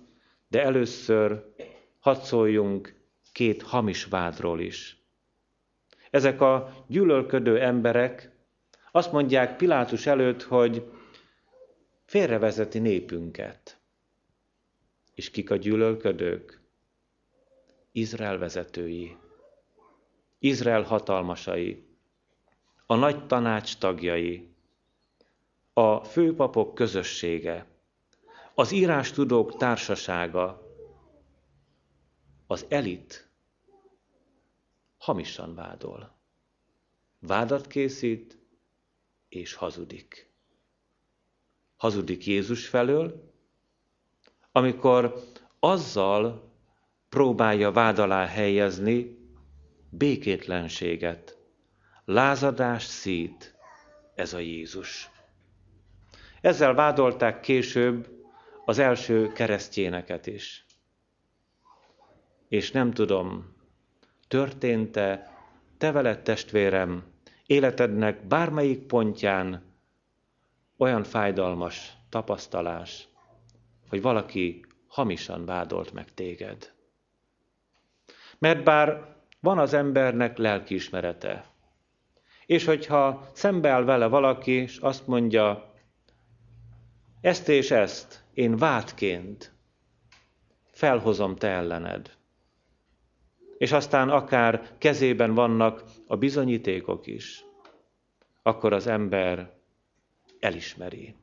de 0.48 0.62
először 0.64 1.54
hadd 2.00 2.20
szóljunk 2.20 2.96
két 3.32 3.62
hamis 3.62 4.06
vádról 4.06 4.60
is. 4.60 5.04
Ezek 6.10 6.42
a 6.42 6.86
gyűlölködő 6.88 7.60
emberek 7.60 8.32
azt 8.92 9.12
mondják 9.12 9.56
Pilátus 9.56 10.06
előtt, 10.06 10.44
hogy 10.44 10.92
félrevezeti 12.06 12.80
népünket. 12.80 13.81
És 15.22 15.30
kik 15.30 15.50
a 15.50 15.56
gyűlölködők? 15.56 16.62
Izrael 17.92 18.38
vezetői, 18.38 19.18
Izrael 20.40 20.82
hatalmasai, 20.82 21.86
a 22.86 22.96
nagy 22.96 23.28
tanács 23.28 23.78
tagjai, 23.78 24.54
a 25.74 26.04
főpapok 26.04 26.74
közössége, 26.74 27.66
az 28.56 28.72
írástudók 28.72 29.58
társasága, 29.58 30.62
az 32.48 32.66
elit 32.70 33.30
hamisan 34.98 35.56
vádol. 35.56 36.18
Vádat 37.20 37.68
készít 37.68 38.38
és 39.30 39.54
hazudik. 39.54 40.32
Hazudik 41.76 42.26
Jézus 42.26 42.68
felől, 42.68 43.31
amikor 44.52 45.24
azzal 45.60 46.52
próbálja 47.10 47.72
vád 47.72 48.00
alá 48.00 48.26
helyezni 48.26 49.18
békétlenséget, 49.90 51.38
lázadás 52.06 52.84
szít 52.84 53.56
ez 54.16 54.34
a 54.34 54.40
Jézus. 54.40 55.10
Ezzel 56.42 56.74
vádolták 56.74 57.40
később 57.40 58.10
az 58.66 58.80
első 58.80 59.32
keresztjéneket 59.32 60.28
is. 60.28 60.66
És 62.48 62.72
nem 62.72 62.92
tudom, 62.92 63.56
történt-e 64.28 65.36
te 65.78 65.92
veled 65.92 66.22
testvérem 66.22 67.04
életednek 67.46 68.28
bármelyik 68.28 68.86
pontján 68.86 69.64
olyan 70.78 71.04
fájdalmas 71.04 71.94
tapasztalás, 72.10 73.08
hogy 73.92 74.02
valaki 74.02 74.66
hamisan 74.88 75.46
vádolt 75.46 75.94
meg 75.94 76.14
téged. 76.14 76.74
Mert 78.40 78.64
bár 78.64 79.16
van 79.40 79.58
az 79.58 79.74
embernek 79.74 80.38
lelkiismerete, 80.38 81.52
és 82.46 82.66
hogyha 82.66 83.30
szembeáll 83.34 83.84
vele 83.84 84.08
valaki, 84.08 84.52
és 84.52 84.78
azt 84.78 85.08
mondja, 85.08 85.74
ezt 87.22 87.50
és 87.50 87.72
ezt 87.72 88.24
én 88.34 88.58
vádként 88.58 89.54
felhozom 90.72 91.36
te 91.36 91.48
ellened, 91.48 92.18
és 93.58 93.72
aztán 93.72 94.10
akár 94.10 94.78
kezében 94.78 95.34
vannak 95.34 95.84
a 96.08 96.18
bizonyítékok 96.18 97.08
is, 97.08 97.46
akkor 98.42 98.74
az 98.74 98.88
ember 98.88 99.54
elismeri. 100.40 101.16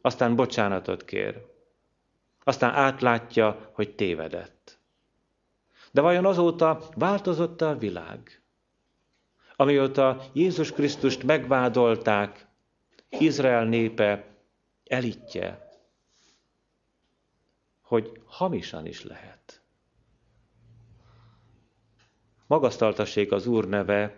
Aztán 0.00 0.36
bocsánatot 0.36 1.04
kér. 1.04 1.46
Aztán 2.44 2.74
átlátja, 2.74 3.70
hogy 3.72 3.94
tévedett. 3.94 4.78
De 5.92 6.00
vajon 6.00 6.24
azóta 6.24 6.88
változott 6.94 7.60
a 7.60 7.76
világ? 7.76 8.42
Amióta 9.56 10.22
Jézus 10.32 10.72
Krisztust 10.72 11.22
megvádolták, 11.22 12.46
Izrael 13.08 13.64
népe 13.64 14.24
elitje, 14.84 15.68
hogy 17.80 18.20
hamisan 18.24 18.86
is 18.86 19.04
lehet. 19.04 19.62
Magasztaltassék 22.46 23.32
az 23.32 23.46
Úr 23.46 23.68
neve 23.68 24.16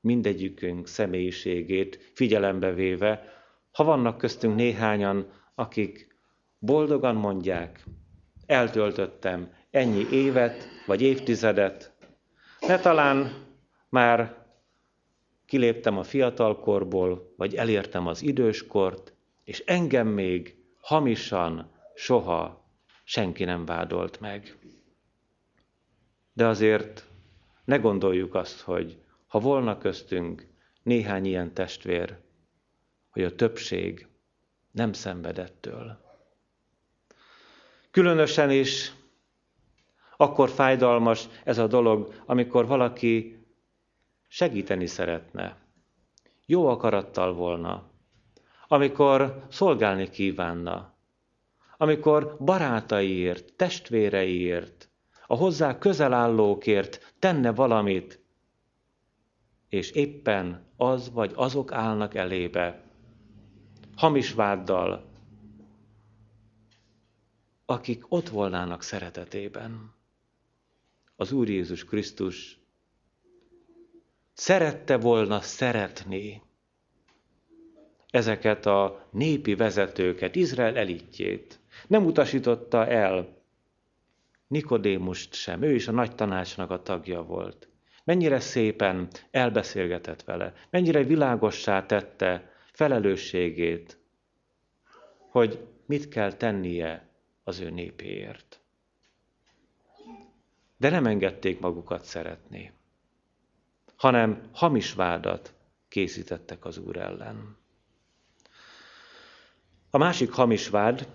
mindegyikünk 0.00 0.86
személyiségét 0.86 2.10
figyelembe 2.14 2.72
véve, 2.72 3.35
ha 3.76 3.84
vannak 3.84 4.18
köztünk 4.18 4.54
néhányan, 4.54 5.30
akik 5.54 6.16
boldogan 6.58 7.14
mondják, 7.14 7.84
eltöltöttem 8.46 9.52
ennyi 9.70 10.06
évet 10.10 10.68
vagy 10.86 11.02
évtizedet, 11.02 11.92
ne 12.60 12.78
talán 12.78 13.32
már 13.88 14.46
kiléptem 15.46 15.98
a 15.98 16.02
fiatalkorból, 16.02 17.34
vagy 17.36 17.54
elértem 17.54 18.06
az 18.06 18.22
időskort, 18.22 19.14
és 19.44 19.62
engem 19.66 20.08
még 20.08 20.56
hamisan 20.80 21.70
soha 21.94 22.70
senki 23.04 23.44
nem 23.44 23.64
vádolt 23.64 24.20
meg. 24.20 24.58
De 26.32 26.46
azért 26.46 27.06
ne 27.64 27.76
gondoljuk 27.76 28.34
azt, 28.34 28.60
hogy 28.60 28.98
ha 29.26 29.38
volna 29.38 29.78
köztünk 29.78 30.46
néhány 30.82 31.24
ilyen 31.24 31.54
testvér, 31.54 32.24
hogy 33.16 33.24
a 33.24 33.34
többség 33.34 34.06
nem 34.70 34.92
szenvedettől. 34.92 35.98
Különösen 37.90 38.50
is 38.50 38.92
akkor 40.16 40.48
fájdalmas 40.48 41.28
ez 41.44 41.58
a 41.58 41.66
dolog, 41.66 42.14
amikor 42.26 42.66
valaki 42.66 43.46
segíteni 44.28 44.86
szeretne, 44.86 45.56
jó 46.46 46.66
akarattal 46.66 47.34
volna, 47.34 47.90
amikor 48.68 49.46
szolgálni 49.48 50.10
kívánna, 50.10 50.94
amikor 51.76 52.36
barátaiért, 52.40 53.52
testvéreiért, 53.52 54.88
a 55.26 55.36
hozzá 55.36 55.78
közel 55.78 56.12
állókért 56.12 57.14
tenne 57.18 57.52
valamit, 57.52 58.20
és 59.68 59.90
éppen 59.90 60.66
az 60.76 61.12
vagy 61.12 61.32
azok 61.34 61.72
állnak 61.72 62.14
elébe, 62.14 62.85
hamis 63.96 64.32
váddal, 64.32 65.04
akik 67.66 68.04
ott 68.08 68.28
volnának 68.28 68.82
szeretetében. 68.82 69.94
Az 71.16 71.32
Úr 71.32 71.48
Jézus 71.48 71.84
Krisztus 71.84 72.58
szerette 74.32 74.96
volna 74.96 75.40
szeretni 75.40 76.42
ezeket 78.10 78.66
a 78.66 79.08
népi 79.10 79.54
vezetőket, 79.54 80.36
Izrael 80.36 80.76
elitjét. 80.76 81.60
Nem 81.86 82.04
utasította 82.04 82.86
el 82.86 83.36
Nikodémust 84.46 85.34
sem, 85.34 85.62
ő 85.62 85.74
is 85.74 85.88
a 85.88 85.92
nagy 85.92 86.14
tanácsnak 86.14 86.70
a 86.70 86.82
tagja 86.82 87.22
volt. 87.22 87.68
Mennyire 88.04 88.40
szépen 88.40 89.08
elbeszélgetett 89.30 90.22
vele, 90.22 90.52
mennyire 90.70 91.02
világossá 91.02 91.86
tette 91.86 92.55
felelősségét, 92.76 93.98
hogy 95.30 95.66
mit 95.86 96.08
kell 96.08 96.32
tennie 96.32 97.08
az 97.44 97.58
ő 97.58 97.70
népéért. 97.70 98.60
De 100.76 100.90
nem 100.90 101.06
engedték 101.06 101.60
magukat 101.60 102.04
szeretni, 102.04 102.72
hanem 103.96 104.48
hamis 104.52 104.92
vádat 104.94 105.54
készítettek 105.88 106.64
az 106.64 106.78
Úr 106.78 106.96
ellen. 106.96 107.56
A 109.90 109.98
másik 109.98 110.30
hamis 110.30 110.68
vád, 110.68 111.08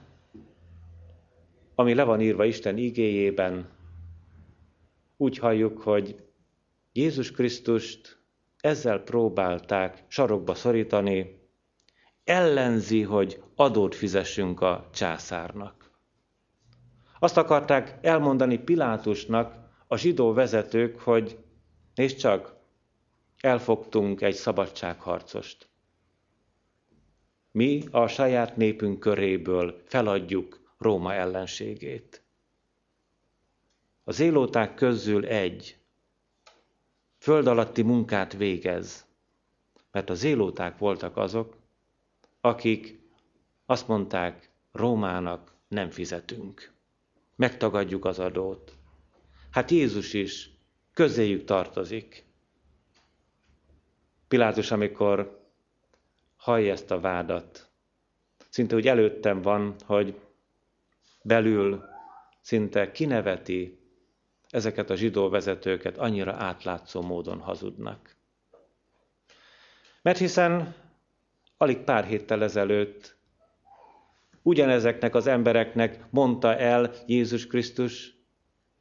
ami 1.75 1.93
le 1.93 2.03
van 2.03 2.21
írva 2.21 2.45
Isten 2.45 2.77
igéjében, 2.77 3.69
úgy 5.17 5.37
halljuk, 5.37 5.81
hogy 5.81 6.15
Jézus 6.91 7.31
Krisztust 7.31 8.19
ezzel 8.57 8.99
próbálták 8.99 10.03
sarokba 10.07 10.55
szorítani, 10.55 11.40
ellenzi, 12.31 13.01
hogy 13.01 13.43
adót 13.55 13.95
fizessünk 13.95 14.61
a 14.61 14.89
császárnak. 14.93 15.91
Azt 17.19 17.37
akarták 17.37 17.97
elmondani 18.01 18.57
Pilátusnak 18.57 19.55
a 19.87 19.97
zsidó 19.97 20.33
vezetők, 20.33 20.99
hogy 20.99 21.37
nézd 21.95 22.17
csak, 22.17 22.55
elfogtunk 23.39 24.21
egy 24.21 24.33
szabadságharcost. 24.33 25.69
Mi 27.51 27.83
a 27.91 28.07
saját 28.07 28.55
népünk 28.55 28.99
köréből 28.99 29.81
feladjuk 29.85 30.73
Róma 30.77 31.13
ellenségét. 31.13 32.23
Az 34.03 34.19
élóták 34.19 34.73
közül 34.73 35.25
egy 35.25 35.77
föld 37.17 37.47
alatti 37.47 37.81
munkát 37.81 38.33
végez, 38.33 39.05
mert 39.91 40.09
az 40.09 40.23
élóták 40.23 40.77
voltak 40.77 41.17
azok, 41.17 41.60
akik 42.41 42.99
azt 43.65 43.87
mondták, 43.87 44.49
Rómának 44.71 45.55
nem 45.67 45.89
fizetünk. 45.89 46.73
Megtagadjuk 47.35 48.05
az 48.05 48.19
adót. 48.19 48.77
Hát 49.51 49.71
Jézus 49.71 50.13
is 50.13 50.49
közéjük 50.93 51.43
tartozik. 51.43 52.25
Pilátus, 54.27 54.71
amikor 54.71 55.45
hallja 56.35 56.71
ezt 56.71 56.91
a 56.91 56.99
vádat, 56.99 57.69
szinte 58.49 58.75
úgy 58.75 58.87
előttem 58.87 59.41
van, 59.41 59.75
hogy 59.85 60.19
belül 61.23 61.83
szinte 62.41 62.91
kineveti 62.91 63.79
ezeket 64.49 64.89
a 64.89 64.95
zsidó 64.95 65.29
vezetőket, 65.29 65.97
annyira 65.97 66.33
átlátszó 66.33 67.01
módon 67.01 67.39
hazudnak. 67.39 68.15
Mert 70.01 70.17
hiszen 70.17 70.75
alig 71.61 71.77
pár 71.77 72.05
héttel 72.05 72.43
ezelőtt 72.43 73.17
ugyanezeknek 74.41 75.15
az 75.15 75.27
embereknek 75.27 76.05
mondta 76.09 76.55
el 76.55 76.91
Jézus 77.05 77.47
Krisztus 77.47 78.15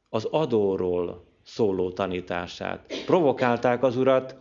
az 0.08 0.24
adóról 0.24 1.24
szóló 1.44 1.92
tanítását. 1.92 2.92
Provokálták 3.06 3.82
az 3.82 3.96
urat, 3.96 4.36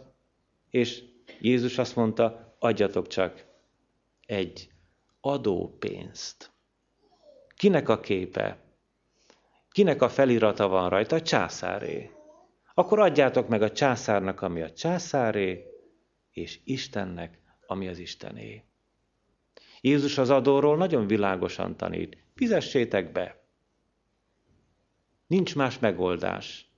és 0.70 1.04
Jézus 1.42 1.78
azt 1.78 1.96
mondta, 1.96 2.56
adjatok 2.60 3.08
csak 3.08 3.46
egy 4.26 4.70
adópénzt. 5.22 6.52
Kinek 7.56 7.90
a 7.90 8.00
képe? 8.00 8.58
Kinek 9.72 10.02
a 10.02 10.10
felirata 10.10 10.68
van 10.68 10.90
rajta? 10.90 11.16
A 11.16 11.22
császáré. 11.22 12.12
Akkor 12.74 13.00
adjátok 13.00 13.48
meg 13.48 13.62
a 13.62 13.72
császárnak, 13.72 14.42
ami 14.42 14.62
a 14.62 14.72
császáré, 14.72 15.66
és 16.32 16.60
Istennek, 16.64 17.40
ami 17.70 17.88
az 17.88 17.98
Istené. 17.98 18.64
Jézus 19.82 20.18
az 20.18 20.30
adóról 20.30 20.78
nagyon 20.78 21.08
világosan 21.08 21.78
tanít. 21.78 22.18
Fizessétek 22.36 23.12
be. 23.12 23.44
Nincs 25.28 25.56
más 25.56 25.80
megoldás. 25.80 26.70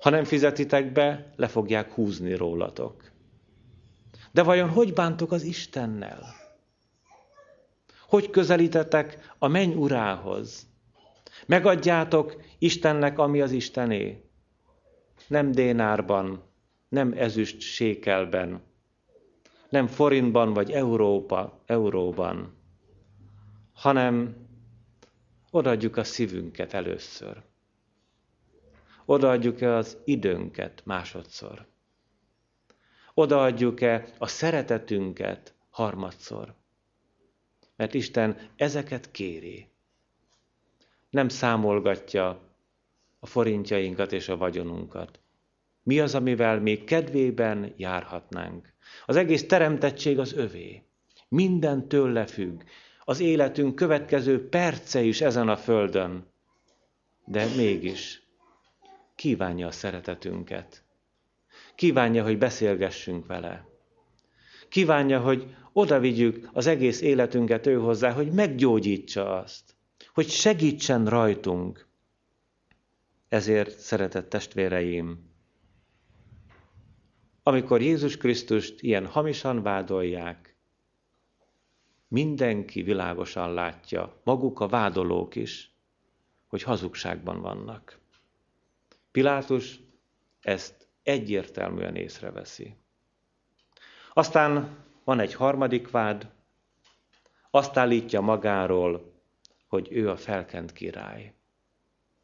Ha 0.00 0.10
nem 0.10 0.24
fizetitek 0.24 0.92
be, 0.92 1.32
le 1.36 1.48
fogják 1.48 1.92
húzni 1.92 2.34
rólatok. 2.34 3.10
De 4.32 4.42
vajon 4.42 4.68
hogy 4.68 4.92
bántok 4.92 5.32
az 5.32 5.42
Istennel? 5.42 6.34
Hogy 8.06 8.30
közelítetek 8.30 9.34
a 9.38 9.48
menny 9.48 9.74
urához? 9.74 10.66
Megadjátok 11.46 12.42
Istennek, 12.58 13.18
ami 13.18 13.40
az 13.40 13.52
Istené. 13.52 14.24
Nem 15.26 15.52
dénárban, 15.52 16.42
nem 16.88 17.12
ezüst 17.16 17.60
sékelben, 17.60 18.70
nem 19.72 19.86
forintban 19.86 20.52
vagy 20.52 20.70
Európa, 20.72 21.60
euróban, 21.66 22.54
hanem 23.72 24.36
odaadjuk 25.50 25.96
a 25.96 26.04
szívünket 26.04 26.72
először. 26.74 27.42
Odaadjuk-e 29.04 29.74
az 29.74 29.98
időnket 30.04 30.82
másodszor? 30.84 31.66
Odaadjuk-e 33.14 34.12
a 34.18 34.26
szeretetünket 34.26 35.54
harmadszor? 35.70 36.54
Mert 37.76 37.94
Isten 37.94 38.50
ezeket 38.56 39.10
kéri. 39.10 39.66
Nem 41.10 41.28
számolgatja 41.28 42.40
a 43.20 43.26
forintjainkat 43.26 44.12
és 44.12 44.28
a 44.28 44.36
vagyonunkat. 44.36 45.20
Mi 45.82 46.00
az, 46.00 46.14
amivel 46.14 46.60
még 46.60 46.84
kedvében 46.84 47.74
járhatnánk? 47.76 48.72
Az 49.06 49.16
egész 49.16 49.46
teremtettség 49.46 50.18
az 50.18 50.32
övé. 50.32 50.82
Minden 51.28 51.88
tőle 51.88 52.26
függ. 52.26 52.62
Az 53.04 53.20
életünk 53.20 53.74
következő 53.74 54.48
perce 54.48 55.02
is 55.02 55.20
ezen 55.20 55.48
a 55.48 55.56
földön. 55.56 56.26
De 57.24 57.46
mégis 57.56 58.22
kívánja 59.14 59.66
a 59.66 59.70
szeretetünket. 59.70 60.84
Kívánja, 61.74 62.22
hogy 62.22 62.38
beszélgessünk 62.38 63.26
vele. 63.26 63.66
Kívánja, 64.68 65.20
hogy 65.20 65.54
oda 65.72 65.98
vigyük 65.98 66.48
az 66.52 66.66
egész 66.66 67.00
életünket 67.00 67.66
ő 67.66 67.74
hozzá, 67.74 68.12
hogy 68.12 68.32
meggyógyítsa 68.32 69.38
azt, 69.38 69.74
hogy 70.14 70.28
segítsen 70.28 71.06
rajtunk. 71.06 71.86
Ezért, 73.28 73.78
szeretett 73.78 74.28
testvéreim, 74.28 75.31
amikor 77.42 77.80
Jézus 77.80 78.16
Krisztust 78.16 78.82
ilyen 78.82 79.06
hamisan 79.06 79.62
vádolják, 79.62 80.56
mindenki 82.08 82.82
világosan 82.82 83.54
látja, 83.54 84.20
maguk 84.24 84.60
a 84.60 84.68
vádolók 84.68 85.36
is, 85.36 85.70
hogy 86.46 86.62
hazugságban 86.62 87.40
vannak. 87.40 87.98
Pilátus 89.10 89.80
ezt 90.40 90.88
egyértelműen 91.02 91.96
észreveszi. 91.96 92.76
Aztán 94.12 94.76
van 95.04 95.20
egy 95.20 95.34
harmadik 95.34 95.90
vád, 95.90 96.30
azt 97.50 97.76
állítja 97.76 98.20
magáról, 98.20 99.12
hogy 99.68 99.88
ő 99.90 100.10
a 100.10 100.16
felkent 100.16 100.72
király. 100.72 101.34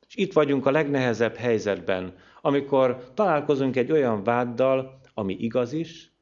És 0.09 0.17
itt 0.17 0.33
vagyunk 0.33 0.67
a 0.67 0.71
legnehezebb 0.71 1.35
helyzetben, 1.35 2.17
amikor 2.41 3.13
találkozunk 3.15 3.77
egy 3.77 3.93
olyan 3.93 4.25
váddal, 4.25 5.01
ami 5.19 5.35
igaz 5.35 5.73
is, 5.73 6.13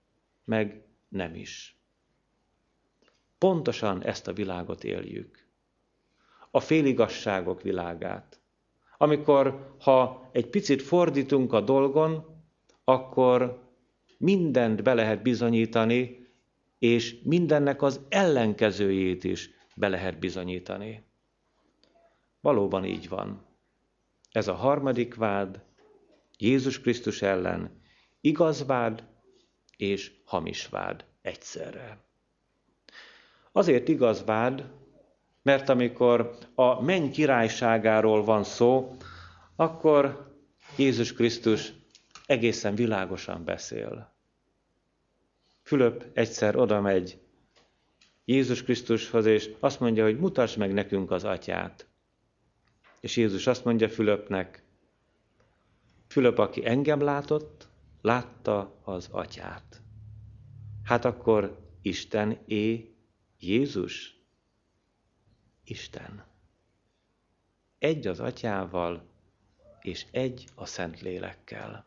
meg 0.45 0.85
nem 1.09 1.35
is. 1.35 1.77
Pontosan 3.39 4.03
ezt 4.03 4.29
a 4.29 4.33
világot 4.33 4.85
éljük. 4.85 5.47
A 6.51 6.61
féligasságok 6.61 7.63
világát. 7.63 8.41
Amikor, 8.99 9.75
ha 9.81 10.29
egy 10.33 10.47
picit 10.47 10.83
fordítunk 10.83 11.53
a 11.53 11.61
dolgon, 11.61 12.43
akkor 12.85 13.63
mindent 14.19 14.83
be 14.83 14.95
lehet 14.95 15.23
bizonyítani, 15.23 16.29
és 16.79 17.21
mindennek 17.23 17.83
az 17.83 18.01
ellenkezőjét 18.09 19.25
is 19.25 19.51
be 19.75 19.89
lehet 19.89 20.19
bizonyítani. 20.19 21.05
Valóban 22.41 22.85
így 22.85 23.09
van. 23.09 23.47
Ez 24.31 24.49
a 24.49 24.55
harmadik 24.55 25.15
vád 25.15 25.65
Jézus 26.39 26.81
Krisztus 26.81 27.23
ellen 27.23 27.85
igaz 28.21 28.67
vád 28.67 29.05
és 29.77 30.13
hamis 30.25 30.67
vád 30.67 31.05
egyszerre. 31.23 31.99
Azért 33.53 33.89
igaz 33.89 34.25
vád, 34.25 34.71
Mert 35.43 35.69
amikor 35.69 36.39
a 36.55 36.83
menny 36.83 37.11
királyságáról 37.11 38.25
van 38.25 38.45
szó, 38.45 38.97
akkor 39.57 40.35
Jézus 40.77 41.13
Krisztus 41.13 41.73
egészen 42.27 42.75
világosan 42.75 43.45
beszél. 43.45 44.15
Fülöp 45.63 46.05
egyszer 46.13 46.57
oda 46.57 46.81
megy 46.81 47.19
Jézus 48.25 48.63
Krisztushoz, 48.63 49.27
és 49.27 49.51
azt 49.61 49.81
mondja, 49.81 50.05
hogy 50.05 50.19
mutasd 50.19 50.59
meg 50.59 50.73
nekünk 50.73 51.11
az 51.11 51.25
atyát. 51.25 51.87
És 53.01 53.17
Jézus 53.17 53.47
azt 53.47 53.65
mondja 53.65 53.89
Fülöpnek, 53.89 54.63
Fülöp, 56.09 56.39
aki 56.39 56.67
engem 56.67 57.01
látott, 57.01 57.69
látta 58.07 58.81
az 58.85 59.09
atyát. 59.13 59.83
Hát 60.83 61.05
akkor 61.05 61.59
Isten 61.83 62.39
é 62.45 62.95
Jézus? 63.39 64.21
Isten. 65.65 66.25
Egy 67.79 68.07
az 68.07 68.21
atyával, 68.21 69.09
és 69.81 70.07
egy 70.11 70.49
a 70.55 70.67
Szentlélekkel. 70.67 71.87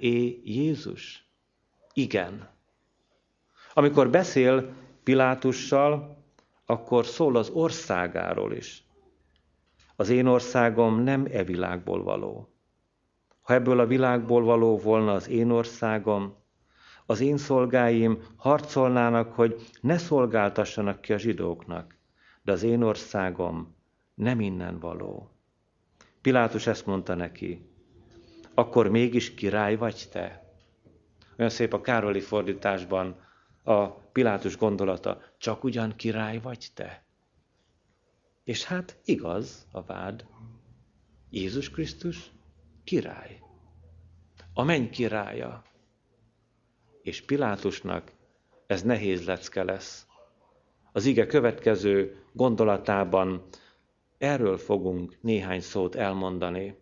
É 0.00 0.40
Jézus? 0.44 1.28
Igen. 1.92 2.48
Amikor 3.74 4.10
beszél 4.10 4.74
Pilátussal, 5.02 6.24
akkor 6.64 7.06
szól 7.06 7.36
az 7.36 7.48
országáról 7.48 8.52
is. 8.52 8.84
Az 9.96 10.08
én 10.08 10.26
országom 10.26 11.02
nem 11.02 11.26
e 11.30 11.44
világból 11.44 12.02
való. 12.02 12.57
Ha 13.48 13.54
ebből 13.54 13.80
a 13.80 13.86
világból 13.86 14.42
való 14.42 14.78
volna 14.78 15.12
az 15.12 15.28
én 15.28 15.50
országom, 15.50 16.34
az 17.06 17.20
én 17.20 17.36
szolgáim 17.36 18.22
harcolnának, 18.36 19.32
hogy 19.32 19.66
ne 19.80 19.98
szolgáltassanak 19.98 21.00
ki 21.00 21.12
a 21.12 21.18
zsidóknak, 21.18 21.96
de 22.42 22.52
az 22.52 22.62
én 22.62 22.82
országom 22.82 23.76
nem 24.14 24.40
innen 24.40 24.78
való. 24.78 25.30
Pilátus 26.20 26.66
ezt 26.66 26.86
mondta 26.86 27.14
neki, 27.14 27.70
akkor 28.54 28.88
mégis 28.88 29.34
király 29.34 29.76
vagy 29.76 30.08
te? 30.12 30.54
Olyan 31.38 31.50
szép 31.50 31.72
a 31.72 31.80
Károli 31.80 32.20
fordításban 32.20 33.16
a 33.62 33.86
Pilátus 33.88 34.56
gondolata, 34.56 35.20
csak 35.38 35.64
ugyan 35.64 35.96
király 35.96 36.40
vagy 36.40 36.66
te? 36.74 37.04
És 38.44 38.64
hát 38.64 38.98
igaz 39.04 39.66
a 39.72 39.82
vád. 39.82 40.26
Jézus 41.30 41.70
Krisztus 41.70 42.36
király. 42.88 43.40
A 44.54 44.62
menny 44.62 44.90
királya. 44.90 45.62
És 47.02 47.22
Pilátusnak 47.22 48.12
ez 48.66 48.82
nehéz 48.82 49.24
lecke 49.24 49.62
lesz. 49.64 50.06
Az 50.92 51.04
ige 51.04 51.26
következő 51.26 52.22
gondolatában 52.32 53.44
erről 54.18 54.56
fogunk 54.56 55.16
néhány 55.20 55.60
szót 55.60 55.94
elmondani. 55.94 56.78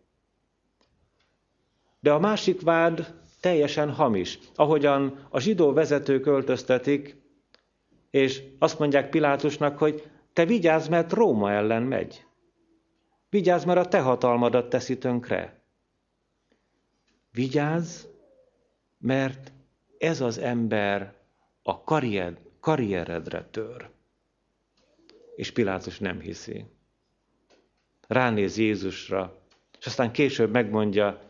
De 2.00 2.12
a 2.12 2.18
másik 2.18 2.60
vád 2.60 3.14
teljesen 3.40 3.92
hamis. 3.92 4.38
Ahogyan 4.54 5.26
a 5.30 5.40
zsidó 5.40 5.72
vezetők 5.72 6.26
öltöztetik, 6.26 7.16
és 8.10 8.42
azt 8.58 8.78
mondják 8.78 9.10
Pilátusnak, 9.10 9.78
hogy 9.78 10.10
te 10.32 10.44
vigyázz, 10.44 10.88
mert 10.88 11.12
Róma 11.12 11.50
ellen 11.50 11.82
megy. 11.82 12.26
Vigyázz, 13.28 13.64
mert 13.64 13.78
a 13.78 13.88
te 13.88 14.00
hatalmadat 14.00 14.68
teszi 14.68 14.98
tönkre. 14.98 15.55
Vigyázz, 17.36 18.04
mert 18.98 19.52
ez 19.98 20.20
az 20.20 20.38
ember 20.38 21.14
a 21.62 21.82
karrier, 21.82 22.38
karrieredre 22.60 23.44
tör. 23.50 23.90
És 25.34 25.50
Pilátus 25.52 25.98
nem 25.98 26.20
hiszi. 26.20 26.64
Ránéz 28.06 28.56
Jézusra, 28.56 29.38
és 29.78 29.86
aztán 29.86 30.12
később 30.12 30.50
megmondja, 30.52 31.20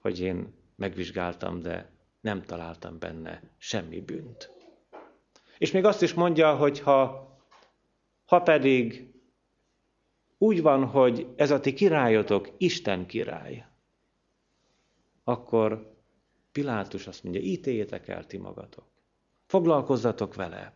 hogy 0.00 0.20
én 0.20 0.54
megvizsgáltam, 0.76 1.60
de 1.60 1.90
nem 2.20 2.42
találtam 2.42 2.98
benne 2.98 3.42
semmi 3.58 4.00
bűnt. 4.00 4.50
És 5.58 5.70
még 5.70 5.84
azt 5.84 6.02
is 6.02 6.14
mondja, 6.14 6.56
hogy 6.56 6.80
ha, 6.80 7.28
ha 8.24 8.40
pedig 8.40 9.12
úgy 10.38 10.62
van, 10.62 10.84
hogy 10.84 11.26
ez 11.36 11.50
a 11.50 11.60
ti 11.60 11.72
királyotok 11.72 12.50
Isten 12.58 13.06
király, 13.06 13.71
akkor 15.24 15.90
Pilátus 16.52 17.06
azt 17.06 17.22
mondja, 17.22 17.40
ítéljetek 17.40 18.08
el 18.08 18.26
ti 18.26 18.36
magatok. 18.36 18.86
Foglalkozzatok 19.46 20.34
vele. 20.34 20.72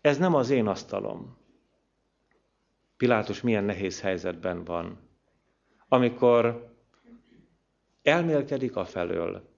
Ez 0.00 0.18
nem 0.18 0.34
az 0.34 0.50
én 0.50 0.66
asztalom. 0.66 1.36
Pilátus 2.96 3.40
milyen 3.40 3.64
nehéz 3.64 4.00
helyzetben 4.00 4.64
van, 4.64 4.98
amikor 5.88 6.74
elmélkedik 8.02 8.76
a 8.76 8.84
felől, 8.84 9.48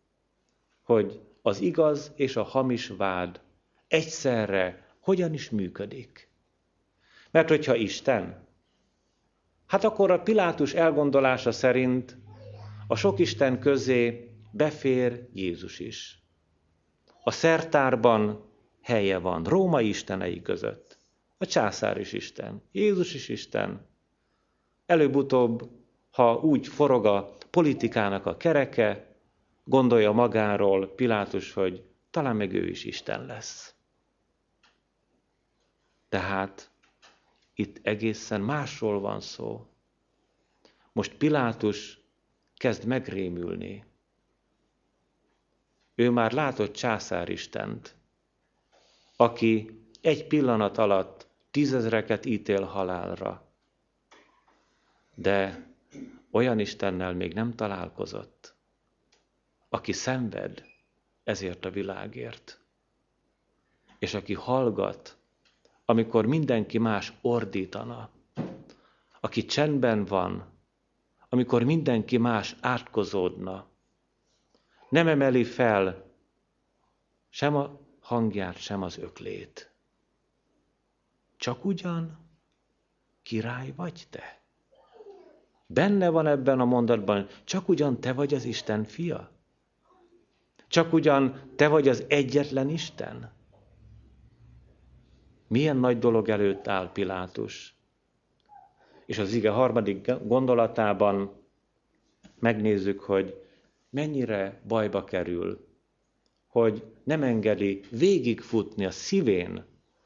hogy 0.83 1.21
az 1.43 1.61
igaz 1.61 2.13
és 2.15 2.37
a 2.37 2.43
hamis 2.43 2.89
vád 2.89 3.41
egyszerre 3.89 4.95
hogyan 5.01 5.33
is 5.33 5.51
működik. 5.51 6.31
Mert 7.31 7.49
hogyha 7.49 7.75
Isten, 7.75 8.47
hát 9.67 9.85
akkor 9.85 10.11
a 10.11 10.23
Pilátus 10.23 10.75
elgondolása 10.75 11.53
szerint 11.53 12.17
a 12.87 12.97
sok 12.97 13.19
Isten 13.19 13.59
közé 13.59 14.31
befér 14.51 15.29
Jézus 15.33 15.79
is. 15.79 16.23
A 17.23 17.31
szertárban 17.31 18.51
helye 18.83 19.19
van, 19.19 19.45
Róma 19.45 19.81
istenei 19.81 20.43
között. 20.43 20.99
A 21.39 21.47
császár 21.47 21.99
is 21.99 22.13
Isten, 22.13 22.63
Jézus 22.73 23.15
is 23.15 23.29
Isten. 23.29 23.87
Előbb-utóbb, 24.87 25.71
ha 26.11 26.35
úgy 26.35 26.67
forog 26.67 27.07
a 27.07 27.37
politikának 27.51 28.27
a 28.27 28.37
kereke, 28.37 29.17
gondolja 29.65 30.13
magáról 30.13 30.95
Pilátus, 30.95 31.53
hogy 31.53 31.85
talán 32.11 32.37
meg 32.37 32.53
ő 32.53 32.69
is 32.69 32.85
Isten 32.85 33.27
lesz. 33.27 33.75
Tehát 36.09 36.71
itt 37.55 37.79
egészen 37.83 38.41
másról 38.41 39.01
van 39.01 39.21
szó. 39.21 39.67
Most 40.93 41.15
Pilátus 41.15 42.06
kezd 42.57 42.85
megrémülni. 42.85 43.85
Ő 45.95 46.11
már 46.11 46.33
látott 46.33 46.73
császáristent, 46.73 47.95
aki 49.17 49.81
egy 50.01 50.27
pillanat 50.27 50.79
alatt 50.79 51.27
tízezreket 51.51 52.27
ítél 52.27 52.63
halálra. 52.63 53.51
De 55.15 55.67
olyan 56.31 56.59
Istennel 56.59 57.15
még 57.15 57.35
nem 57.35 57.55
találkozott, 57.55 58.55
aki 59.69 59.93
szenved 59.93 60.65
ezért 61.25 61.65
a 61.65 61.71
világért, 61.71 62.61
és 63.99 64.15
aki 64.15 64.35
hallgat, 64.35 65.17
amikor 65.85 66.27
mindenki 66.27 66.79
más 66.79 67.13
ordítana, 67.21 68.11
aki 69.21 69.45
csendben 69.45 70.05
van, 70.05 70.56
amikor 71.37 71.63
mindenki 71.63 72.17
más 72.17 72.57
átkozódna, 72.61 73.67
nem 74.89 75.09
emeli 75.09 75.45
fel 75.45 76.05
sem 77.29 77.57
a 77.57 77.81
hangját, 78.01 78.57
sem 78.57 78.83
az 78.83 78.99
öklét. 78.99 79.73
Csak 81.37 81.65
ugyan 81.65 82.19
király 83.23 83.73
vagy 83.77 84.07
te? 84.11 84.41
Benne 85.67 86.09
van 86.09 86.27
ebben 86.27 86.61
a 86.61 86.65
mondatban, 86.65 87.27
csak 87.45 87.69
ugyan 87.69 88.01
te 88.01 88.13
vagy 88.13 88.35
az 88.35 88.45
Isten 88.45 88.85
fia? 88.85 89.31
Csak 90.69 90.93
ugyan 90.93 91.53
te 91.57 91.69
vagy 91.69 91.89
az 91.89 92.05
egyetlen 92.09 92.69
Isten? 92.69 93.33
Milyen 95.47 95.77
nagy 95.77 95.99
dolog 95.99 96.29
előtt 96.29 96.69
áll 96.69 96.93
Pilátus? 96.93 97.76
És 99.07 99.19
az 99.19 99.33
ige 99.33 99.51
harmadik 99.51 100.11
gondolatában 100.27 101.33
megnézzük, 102.39 103.01
hogy 103.01 103.43
mennyire 103.91 104.61
bajba 104.67 105.05
kerül, 105.05 105.67
hogy 106.47 106.85
nem 107.05 107.23
engedi 107.23 107.81
végigfutni 107.91 108.85
a 108.85 108.91
szívén 108.91 109.65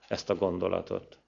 ezt 0.09 0.31
a 0.31 0.35
gondolatot. 0.35 1.19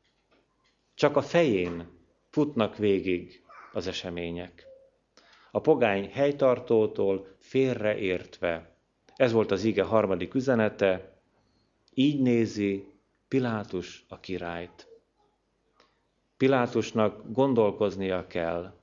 Csak 0.94 1.16
a 1.16 1.22
fején 1.22 1.86
futnak 2.30 2.76
végig 2.76 3.42
az 3.72 3.86
események. 3.86 4.66
A 5.50 5.60
pogány 5.60 6.10
helytartótól 6.10 7.36
félreértve, 7.38 8.76
ez 9.16 9.32
volt 9.32 9.50
az 9.50 9.64
ige 9.64 9.82
harmadik 9.82 10.34
üzenete, 10.34 11.12
így 11.94 12.20
nézi 12.20 12.86
Pilátus 13.28 14.04
a 14.08 14.20
királyt. 14.20 14.91
Pilátusnak 16.42 17.32
gondolkoznia 17.32 18.26
kell, 18.26 18.74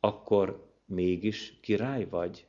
akkor 0.00 0.70
mégis 0.84 1.58
király 1.60 2.04
vagy? 2.04 2.46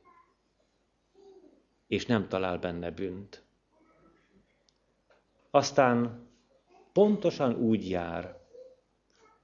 És 1.86 2.06
nem 2.06 2.28
talál 2.28 2.58
benne 2.58 2.90
bűnt. 2.90 3.42
Aztán 5.50 6.26
pontosan 6.92 7.54
úgy 7.54 7.88
jár, 7.88 8.38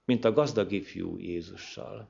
mint 0.05 0.25
a 0.25 0.33
gazdag 0.33 0.73
ifjú 0.73 1.17
Jézussal. 1.19 2.09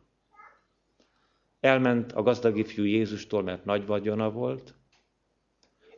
Elment 1.61 2.13
a 2.13 2.23
gazdag 2.23 2.57
ifjú 2.57 2.85
Jézustól, 2.85 3.43
mert 3.43 3.65
nagy 3.65 3.87
vagyona 3.87 4.31
volt, 4.31 4.75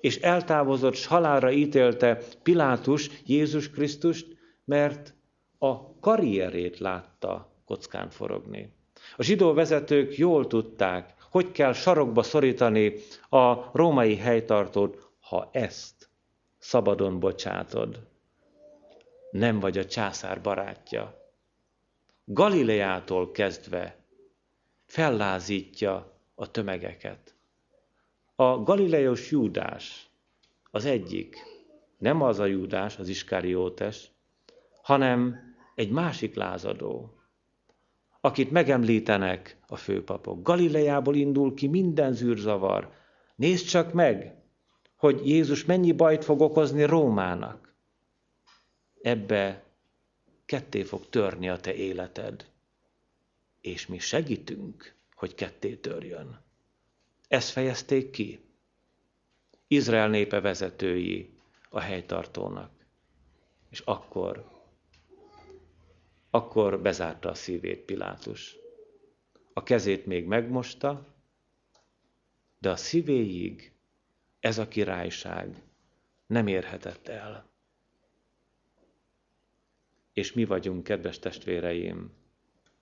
és 0.01 0.17
eltávozott, 0.17 0.95
s 0.95 1.07
halálra 1.07 1.51
ítélte 1.53 2.23
Pilátus 2.43 3.11
Jézus 3.27 3.71
Krisztust, 3.71 4.37
mert 4.65 5.19
a 5.62 5.99
karrierét 6.01 6.79
látta 6.79 7.49
kockán 7.64 8.11
forogni. 8.11 8.73
A 9.16 9.23
zsidó 9.23 9.53
vezetők 9.53 10.16
jól 10.16 10.46
tudták, 10.46 11.14
hogy 11.31 11.53
kell 11.53 11.73
sarokba 11.73 12.23
szorítani 12.23 12.94
a 13.29 13.70
római 13.73 14.16
helytartót, 14.16 15.11
ha 15.20 15.49
ezt 15.53 16.09
szabadon 16.59 17.20
bocsátod. 17.20 18.09
Nem 19.31 19.61
vagy 19.61 19.79
a 19.79 19.87
császár 19.87 20.40
barátja. 20.40 21.33
Galileától 22.25 23.31
kezdve 23.31 23.96
fellázítja 24.87 26.18
a 26.35 26.51
tömegeket. 26.51 27.35
A 28.35 28.62
galileos 28.62 29.31
Júdás 29.31 30.11
az 30.70 30.85
egyik, 30.85 31.37
nem 31.99 32.23
az 32.23 32.38
a 32.38 32.44
Júdás, 32.44 32.99
az 32.99 33.09
Iskáriótes, 33.09 34.11
hanem 34.83 35.50
egy 35.81 35.90
másik 35.90 36.35
lázadó, 36.35 37.14
akit 38.21 38.51
megemlítenek 38.51 39.57
a 39.66 39.77
főpapok. 39.77 40.43
Galileából 40.43 41.14
indul 41.14 41.55
ki 41.55 41.66
minden 41.66 42.12
zűrzavar. 42.12 42.93
Nézd 43.37 43.66
csak 43.66 43.93
meg, 43.93 44.35
hogy 44.97 45.29
Jézus 45.29 45.64
mennyi 45.64 45.93
bajt 45.93 46.25
fog 46.25 46.40
okozni 46.40 46.85
Rómának. 46.85 47.75
Ebbe 49.03 49.64
ketté 50.45 50.83
fog 50.83 51.09
törni 51.09 51.49
a 51.49 51.57
te 51.57 51.75
életed. 51.75 52.51
És 53.61 53.87
mi 53.87 53.99
segítünk, 53.99 54.95
hogy 55.14 55.35
ketté 55.35 55.75
törjön. 55.75 56.40
Ezt 57.29 57.51
fejezték 57.51 58.11
ki. 58.11 58.40
Izrael 59.66 60.09
népe 60.09 60.40
vezetői 60.40 61.35
a 61.71 61.81
helytartónak. 61.81 62.71
És 63.71 63.81
akkor, 63.81 64.60
akkor 66.31 66.81
bezárta 66.81 67.29
a 67.29 67.35
szívét 67.35 67.85
Pilátus. 67.85 68.57
A 69.53 69.62
kezét 69.62 70.07
még 70.07 70.27
megmosta, 70.27 71.14
de 72.59 72.71
a 72.71 72.77
szívéig 72.77 73.73
ez 74.40 74.59
a 74.59 74.69
királyság 74.69 75.62
nem 76.27 76.47
érhetett 76.47 77.09
el. 77.09 77.49
És 80.12 80.33
mi 80.33 80.45
vagyunk, 80.45 80.83
kedves 80.83 81.19
testvéreim, 81.19 82.12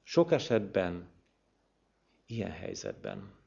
sok 0.02 0.32
esetben 0.32 1.08
ilyen 2.26 2.50
helyzetben 2.50 3.38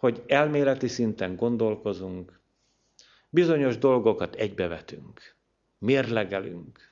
hogy 0.00 0.22
elméleti 0.26 0.88
szinten 0.88 1.36
gondolkozunk, 1.36 2.40
bizonyos 3.28 3.78
dolgokat 3.78 4.34
egybevetünk, 4.34 5.36
mérlegelünk, 5.78 6.89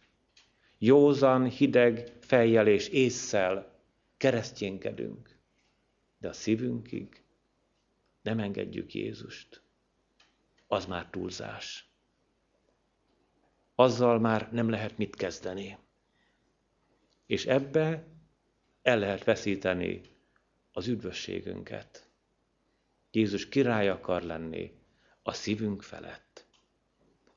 józan, 0.79 1.49
hideg 1.49 2.13
fejjel 2.21 2.67
és 2.67 2.89
észszel 2.89 3.77
keresztjénkedünk, 4.17 5.39
de 6.19 6.29
a 6.29 6.33
szívünkig 6.33 7.23
nem 8.23 8.39
engedjük 8.39 8.95
Jézust. 8.95 9.63
Az 10.67 10.87
már 10.87 11.07
túlzás. 11.11 11.89
Azzal 13.75 14.19
már 14.19 14.53
nem 14.53 14.69
lehet 14.69 14.99
mit 14.99 15.17
kezdeni. 15.17 15.79
És 17.27 17.47
ebbe 17.47 18.07
el 18.83 18.99
lehet 18.99 19.25
veszíteni 19.25 20.01
az 20.73 20.87
üdvösségünket. 20.87 22.09
Jézus 23.11 23.49
király 23.49 23.89
akar 23.89 24.23
lenni 24.23 24.73
a 25.23 25.33
szívünk 25.33 25.83
felett. 25.83 26.47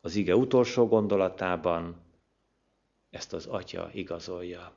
Az 0.02 0.16
ige 0.16 0.36
utolsó 0.36 0.88
gondolatában 0.88 2.02
ezt 3.12 3.34
az 3.34 3.46
Atya 3.46 3.90
igazolja. 3.94 4.76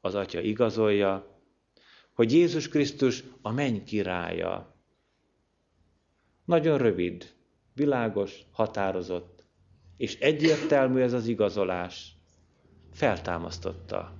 Az 0.00 0.14
Atya 0.14 0.40
igazolja, 0.40 1.40
hogy 2.12 2.32
Jézus 2.32 2.68
Krisztus 2.68 3.24
a 3.42 3.50
menny 3.52 3.84
királya. 3.84 4.74
Nagyon 6.44 6.78
rövid, 6.78 7.34
világos, 7.74 8.40
határozott, 8.50 9.44
és 9.96 10.18
egyértelmű 10.18 11.00
ez 11.00 11.12
az 11.12 11.26
igazolás. 11.26 12.16
Feltámasztotta 12.92 14.12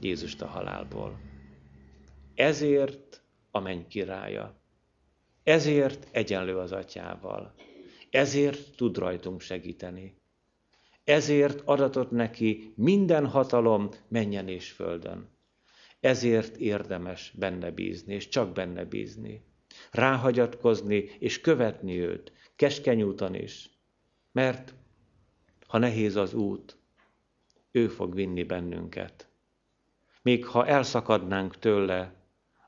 Jézust 0.00 0.42
a 0.42 0.46
halálból. 0.46 1.20
Ezért 2.34 3.22
a 3.50 3.60
menny 3.60 3.86
királya. 3.88 4.58
Ezért 5.42 6.08
egyenlő 6.10 6.58
az 6.58 6.72
atyával. 6.72 7.54
Ezért 8.10 8.76
tud 8.76 8.96
rajtunk 8.96 9.40
segíteni. 9.40 10.19
Ezért 11.10 11.60
adatot 11.64 12.10
neki 12.10 12.72
minden 12.76 13.26
hatalom 13.26 13.88
menjen 14.08 14.48
és 14.48 14.70
földön. 14.70 15.28
Ezért 16.00 16.56
érdemes 16.56 17.32
benne 17.38 17.70
bízni, 17.70 18.14
és 18.14 18.28
csak 18.28 18.52
benne 18.52 18.84
bízni. 18.84 19.44
Ráhagyatkozni 19.90 20.96
és 21.18 21.40
követni 21.40 22.00
őt, 22.00 22.32
keskeny 22.56 23.02
úton 23.02 23.34
is. 23.34 23.70
Mert 24.32 24.74
ha 25.66 25.78
nehéz 25.78 26.16
az 26.16 26.34
út, 26.34 26.78
ő 27.70 27.88
fog 27.88 28.14
vinni 28.14 28.42
bennünket. 28.42 29.28
Még 30.22 30.46
ha 30.46 30.66
elszakadnánk 30.66 31.58
tőle, 31.58 32.14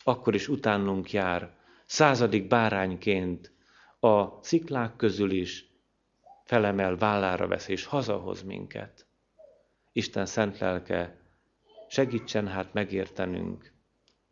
akkor 0.05 0.35
is 0.35 0.49
utánunk 0.49 1.13
jár, 1.13 1.57
századik 1.87 2.49
bárányként 2.49 3.53
a 4.01 4.43
sziklák 4.43 4.97
közül 4.97 5.31
is 5.31 5.72
felemel, 6.53 6.97
vállára 6.97 7.47
vesz 7.47 7.69
és 7.69 7.85
hazahoz 7.85 8.43
minket. 8.43 9.07
Isten 9.93 10.27
szent 10.27 10.59
lelke, 10.59 11.17
segítsen 11.89 12.49
hát 12.49 12.73
megértenünk, 12.73 13.73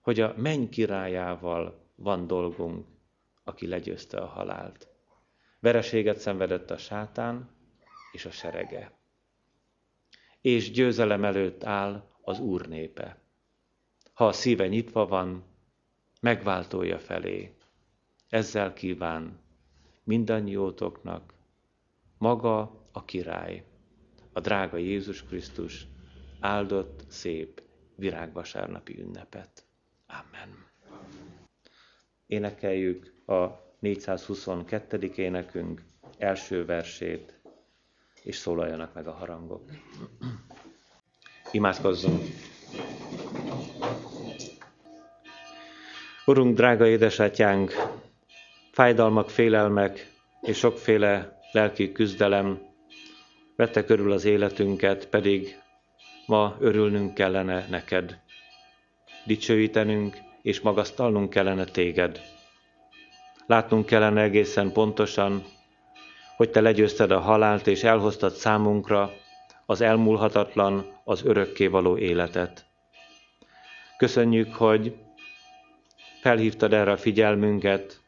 hogy 0.00 0.20
a 0.20 0.34
menny 0.36 0.68
királyával 0.68 1.86
van 1.94 2.26
dolgunk, 2.26 2.86
aki 3.44 3.66
legyőzte 3.66 4.18
a 4.18 4.26
halált. 4.26 4.88
Vereséget 5.60 6.18
szenvedett 6.18 6.70
a 6.70 6.76
sátán 6.76 7.50
és 8.12 8.24
a 8.24 8.30
serege. 8.30 8.92
És 10.40 10.70
győzelem 10.70 11.24
előtt 11.24 11.64
áll 11.64 12.08
az 12.22 12.40
Úr 12.40 12.66
népe. 12.66 13.18
Ha 14.12 14.26
a 14.26 14.32
szíve 14.32 14.68
nyitva 14.68 15.06
van, 15.06 15.44
megváltója 16.20 16.98
felé. 16.98 17.54
Ezzel 18.28 18.72
kíván 18.72 19.38
mindannyiótoknak 20.04 21.38
maga 22.20 22.84
a 22.92 23.04
király, 23.04 23.64
a 24.32 24.40
drága 24.40 24.76
Jézus 24.76 25.24
Krisztus 25.24 25.86
áldott, 26.40 27.04
szép 27.08 27.62
virágvasárnapi 27.96 29.00
ünnepet. 29.00 29.64
Amen. 30.06 30.66
Énekeljük 32.26 33.22
a 33.26 33.46
422. 33.78 35.12
énekünk 35.16 35.82
első 36.18 36.64
versét, 36.64 37.40
és 38.22 38.36
szólaljanak 38.36 38.94
meg 38.94 39.06
a 39.06 39.12
harangok. 39.12 39.70
Imádkozzunk! 41.50 42.22
Urunk, 46.26 46.56
drága 46.56 46.86
édesatyánk, 46.86 47.72
fájdalmak, 48.70 49.30
félelmek 49.30 50.12
és 50.40 50.58
sokféle 50.58 51.39
lelki 51.52 51.92
küzdelem 51.92 52.58
vette 53.56 53.84
körül 53.84 54.12
az 54.12 54.24
életünket, 54.24 55.06
pedig 55.06 55.58
ma 56.26 56.56
örülnünk 56.60 57.14
kellene 57.14 57.66
neked. 57.70 58.18
Dicsőítenünk 59.24 60.16
és 60.42 60.60
magasztalnunk 60.60 61.30
kellene 61.30 61.64
téged. 61.64 62.20
Látnunk 63.46 63.86
kellene 63.86 64.22
egészen 64.22 64.72
pontosan, 64.72 65.44
hogy 66.36 66.50
te 66.50 66.60
legyőzted 66.60 67.10
a 67.10 67.20
halált 67.20 67.66
és 67.66 67.84
elhoztad 67.84 68.32
számunkra 68.32 69.12
az 69.66 69.80
elmúlhatatlan, 69.80 70.86
az 71.04 71.24
örökkévaló 71.24 71.98
életet. 71.98 72.64
Köszönjük, 73.96 74.54
hogy 74.54 74.94
felhívtad 76.20 76.72
erre 76.72 76.90
a 76.90 76.96
figyelmünket, 76.96 78.00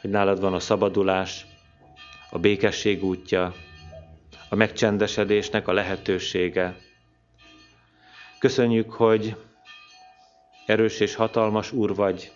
hogy 0.00 0.10
nálad 0.10 0.40
van 0.40 0.54
a 0.54 0.60
szabadulás, 0.60 1.46
a 2.36 2.38
békesség 2.38 3.04
útja, 3.04 3.54
a 4.48 4.54
megcsendesedésnek 4.54 5.68
a 5.68 5.72
lehetősége. 5.72 6.76
Köszönjük, 8.38 8.92
hogy 8.92 9.36
erős 10.66 11.00
és 11.00 11.14
hatalmas 11.14 11.72
Úr 11.72 11.94
vagy, 11.94 12.32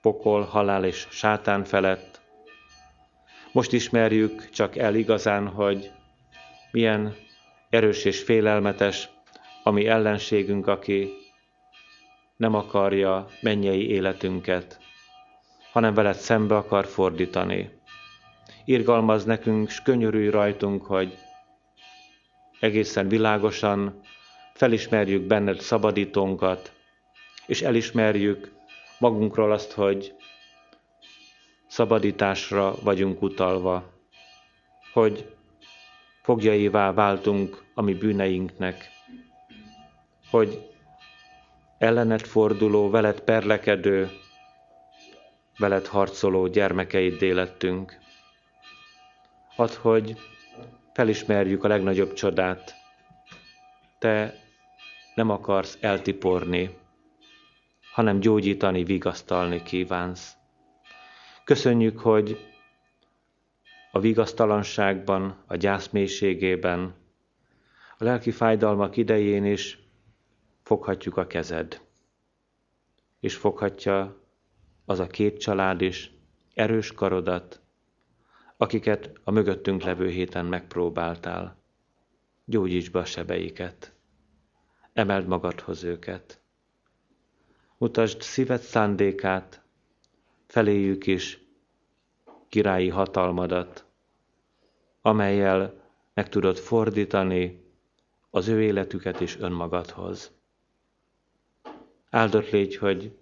pokol, 0.00 0.42
halál 0.42 0.84
és 0.84 1.06
sátán 1.10 1.64
felett. 1.64 2.20
Most 3.52 3.72
ismerjük 3.72 4.50
csak 4.50 4.76
el 4.76 4.94
igazán, 4.94 5.48
hogy 5.48 5.90
milyen 6.70 7.14
erős 7.70 8.04
és 8.04 8.22
félelmetes, 8.22 9.08
ami 9.62 9.86
ellenségünk, 9.86 10.66
aki 10.66 11.12
nem 12.36 12.54
akarja 12.54 13.26
mennyei 13.40 13.90
életünket, 13.90 14.80
hanem 15.72 15.94
veled 15.94 16.16
szembe 16.16 16.56
akar 16.56 16.86
fordítani. 16.86 17.75
Irgalmaz 18.68 19.24
nekünk, 19.24 19.68
s 19.68 19.82
könyörülj 19.82 20.28
rajtunk, 20.28 20.84
hogy 20.86 21.18
egészen 22.60 23.08
világosan 23.08 24.00
felismerjük 24.54 25.22
benned 25.22 25.60
szabadítónkat, 25.60 26.72
és 27.46 27.62
elismerjük 27.62 28.52
magunkról 28.98 29.52
azt, 29.52 29.72
hogy 29.72 30.14
szabadításra 31.66 32.74
vagyunk 32.82 33.22
utalva, 33.22 33.92
hogy 34.92 35.34
fogjaivá 36.22 36.92
váltunk 36.92 37.62
a 37.74 37.82
mi 37.82 37.94
bűneinknek, 37.94 38.90
hogy 40.30 40.70
ellened 41.78 42.20
forduló, 42.20 42.90
veled 42.90 43.20
perlekedő, 43.20 44.10
veled 45.58 45.86
harcoló 45.86 46.46
gyermekeid 46.46 47.18
délettünk. 47.18 48.04
Add, 49.56 49.74
hogy 49.74 50.16
felismerjük 50.92 51.64
a 51.64 51.68
legnagyobb 51.68 52.12
csodát. 52.12 52.74
Te 53.98 54.34
nem 55.14 55.30
akarsz 55.30 55.78
eltiporni, 55.80 56.78
hanem 57.92 58.20
gyógyítani, 58.20 58.84
vigasztalni 58.84 59.62
kívánsz. 59.62 60.36
Köszönjük, 61.44 61.98
hogy 61.98 62.38
a 63.92 64.00
vigasztalanságban, 64.00 65.42
a 65.46 65.56
gyász 65.56 65.88
mélységében, 65.88 66.94
a 67.98 68.04
lelki 68.04 68.30
fájdalmak 68.30 68.96
idején 68.96 69.44
is 69.44 69.78
foghatjuk 70.62 71.16
a 71.16 71.26
kezed, 71.26 71.80
és 73.20 73.36
foghatja 73.36 74.20
az 74.84 74.98
a 74.98 75.06
két 75.06 75.40
család 75.40 75.80
is 75.80 76.10
erős 76.54 76.92
karodat, 76.92 77.60
akiket 78.56 79.10
a 79.24 79.30
mögöttünk 79.30 79.82
levő 79.82 80.08
héten 80.08 80.46
megpróbáltál. 80.46 81.56
Gyógyíts 82.44 82.90
be 82.90 82.98
a 82.98 83.04
sebeiket, 83.04 83.92
emeld 84.92 85.26
magadhoz 85.26 85.84
őket. 85.84 86.40
Mutasd 87.78 88.22
szíved 88.22 88.60
szándékát, 88.60 89.62
feléjük 90.46 91.06
is 91.06 91.40
királyi 92.48 92.88
hatalmadat, 92.88 93.84
amelyel 95.00 95.84
meg 96.14 96.28
tudod 96.28 96.56
fordítani 96.56 97.64
az 98.30 98.48
ő 98.48 98.62
életüket 98.62 99.20
is 99.20 99.38
önmagadhoz. 99.38 100.32
Áldott 102.10 102.50
légy, 102.50 102.76
hogy 102.76 103.16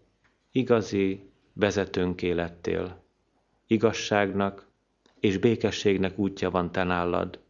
igazi 0.51 1.31
vezetőnk 1.53 2.23
élettél, 2.23 3.03
igazságnak 3.67 4.67
és 5.25 5.39
békességnek 5.39 6.19
útja 6.19 6.51
van 6.51 6.73
te 6.73 6.83
nálad. 6.83 7.41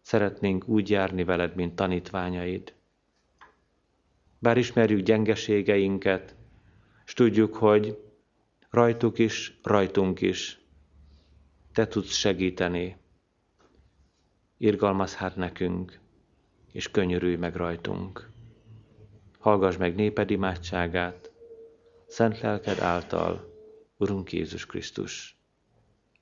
Szeretnénk 0.00 0.68
úgy 0.68 0.90
járni 0.90 1.24
veled, 1.24 1.54
mint 1.54 1.76
tanítványaid. 1.76 2.74
Bár 4.38 4.56
ismerjük 4.56 5.00
gyengeségeinket, 5.00 6.34
és 7.06 7.12
tudjuk, 7.12 7.54
hogy 7.54 7.98
rajtuk 8.70 9.18
is, 9.18 9.58
rajtunk 9.62 10.20
is 10.20 10.60
te 11.72 11.86
tudsz 11.86 12.14
segíteni. 12.14 12.96
Irgalmaz 14.56 15.14
hát 15.14 15.36
nekünk, 15.36 15.98
és 16.72 16.90
könyörülj 16.90 17.36
meg 17.36 17.56
rajtunk. 17.56 18.30
Hallgass 19.38 19.76
meg 19.76 19.94
néped 19.94 20.30
imádságát, 20.30 21.32
szent 22.06 22.40
lelked 22.40 22.78
által, 22.78 23.54
Urunk 23.96 24.32
Jézus 24.32 24.66
Krisztus. 24.66 25.37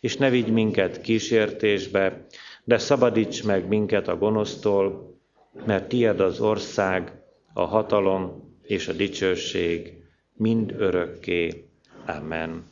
És 0.00 0.16
ne 0.16 0.30
vigy 0.30 0.52
minket 0.52 1.00
kísértésbe, 1.00 2.26
de 2.64 2.78
szabadíts 2.78 3.44
meg 3.44 3.68
minket 3.68 4.08
a 4.08 4.16
gonosztól, 4.16 5.14
mert 5.66 5.88
tied 5.88 6.20
az 6.20 6.40
ország, 6.40 7.12
a 7.52 7.64
hatalom 7.64 8.54
és 8.62 8.88
a 8.88 8.92
dicsőség 8.92 9.92
mind 10.32 10.74
örökké. 10.78 11.64
Amen. 12.06 12.64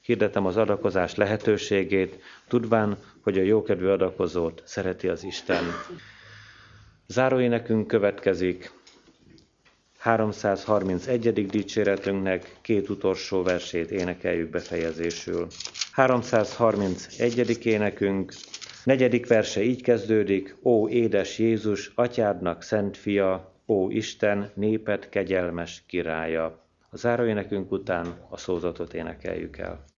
Hirdetem 0.00 0.46
az 0.46 0.56
adakozás 0.56 1.14
lehetőségét, 1.14 2.20
tudván, 2.48 2.98
hogy 3.20 3.38
a 3.38 3.42
jókedvű 3.42 3.86
adakozót 3.86 4.62
szereti 4.64 5.08
az 5.08 5.24
Isten. 5.24 5.64
Záróénekünk 7.06 7.86
következik 7.86 8.70
331. 10.06 11.46
dicséretünknek 11.46 12.56
két 12.60 12.88
utolsó 12.88 13.42
versét 13.42 13.90
énekeljük 13.90 14.50
befejezésül. 14.50 15.46
331. 15.92 17.66
énekünk, 17.66 18.32
negyedik 18.84 19.26
verse 19.26 19.62
így 19.62 19.82
kezdődik, 19.82 20.56
Ó 20.62 20.88
édes 20.88 21.38
Jézus, 21.38 21.92
atyádnak 21.94 22.62
szent 22.62 22.96
fia, 22.96 23.52
ó 23.66 23.90
Isten, 23.90 24.50
népet 24.54 25.08
kegyelmes 25.08 25.82
királya. 25.86 26.66
A 26.90 26.96
záróénekünk 26.96 27.72
után 27.72 28.26
a 28.28 28.36
szózatot 28.36 28.94
énekeljük 28.94 29.58
el. 29.58 29.84